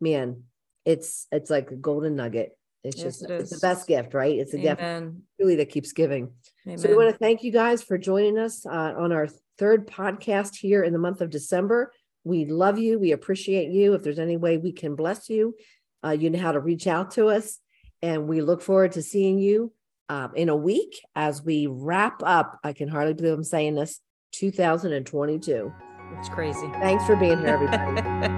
man 0.00 0.44
it's 0.84 1.26
it's 1.32 1.50
like 1.50 1.70
a 1.70 1.76
golden 1.76 2.16
nugget 2.16 2.57
it's 2.84 2.96
Yes, 2.96 3.04
just 3.04 3.24
it 3.24 3.30
it's 3.30 3.50
the 3.50 3.58
best 3.58 3.86
gift 3.88 4.14
right 4.14 4.38
it's 4.38 4.54
a 4.54 4.58
gift 4.58 4.80
Amen. 4.80 5.22
really 5.38 5.56
that 5.56 5.70
keeps 5.70 5.92
giving 5.92 6.30
Amen. 6.66 6.78
so 6.78 6.88
we 6.88 6.96
want 6.96 7.10
to 7.10 7.18
thank 7.18 7.42
you 7.42 7.50
guys 7.50 7.82
for 7.82 7.98
joining 7.98 8.38
us 8.38 8.64
uh, 8.66 8.94
on 8.96 9.12
our 9.12 9.28
third 9.58 9.86
podcast 9.86 10.54
here 10.54 10.82
in 10.82 10.92
the 10.92 10.98
month 10.98 11.20
of 11.20 11.30
December. 11.30 11.92
We 12.24 12.44
love 12.46 12.78
you. 12.78 12.98
We 12.98 13.12
appreciate 13.12 13.70
you. 13.70 13.94
If 13.94 14.02
there's 14.02 14.18
any 14.18 14.36
way 14.36 14.56
we 14.56 14.72
can 14.72 14.94
bless 14.94 15.28
you, 15.28 15.54
uh, 16.04 16.10
you 16.10 16.30
know 16.30 16.38
how 16.38 16.52
to 16.52 16.60
reach 16.60 16.86
out 16.86 17.12
to 17.12 17.26
us. 17.28 17.58
And 18.00 18.28
we 18.28 18.40
look 18.40 18.62
forward 18.62 18.92
to 18.92 19.02
seeing 19.02 19.38
you 19.38 19.72
um, 20.08 20.32
in 20.36 20.48
a 20.48 20.56
week 20.56 21.00
as 21.16 21.42
we 21.42 21.66
wrap 21.66 22.22
up. 22.24 22.58
I 22.62 22.72
can 22.72 22.88
hardly 22.88 23.14
believe 23.14 23.32
I'm 23.32 23.44
saying 23.44 23.74
this 23.74 24.00
2022. 24.32 25.72
it's 26.18 26.28
crazy. 26.28 26.68
Thanks 26.74 27.04
for 27.04 27.16
being 27.16 27.38
here, 27.38 27.48
everybody. 27.48 28.28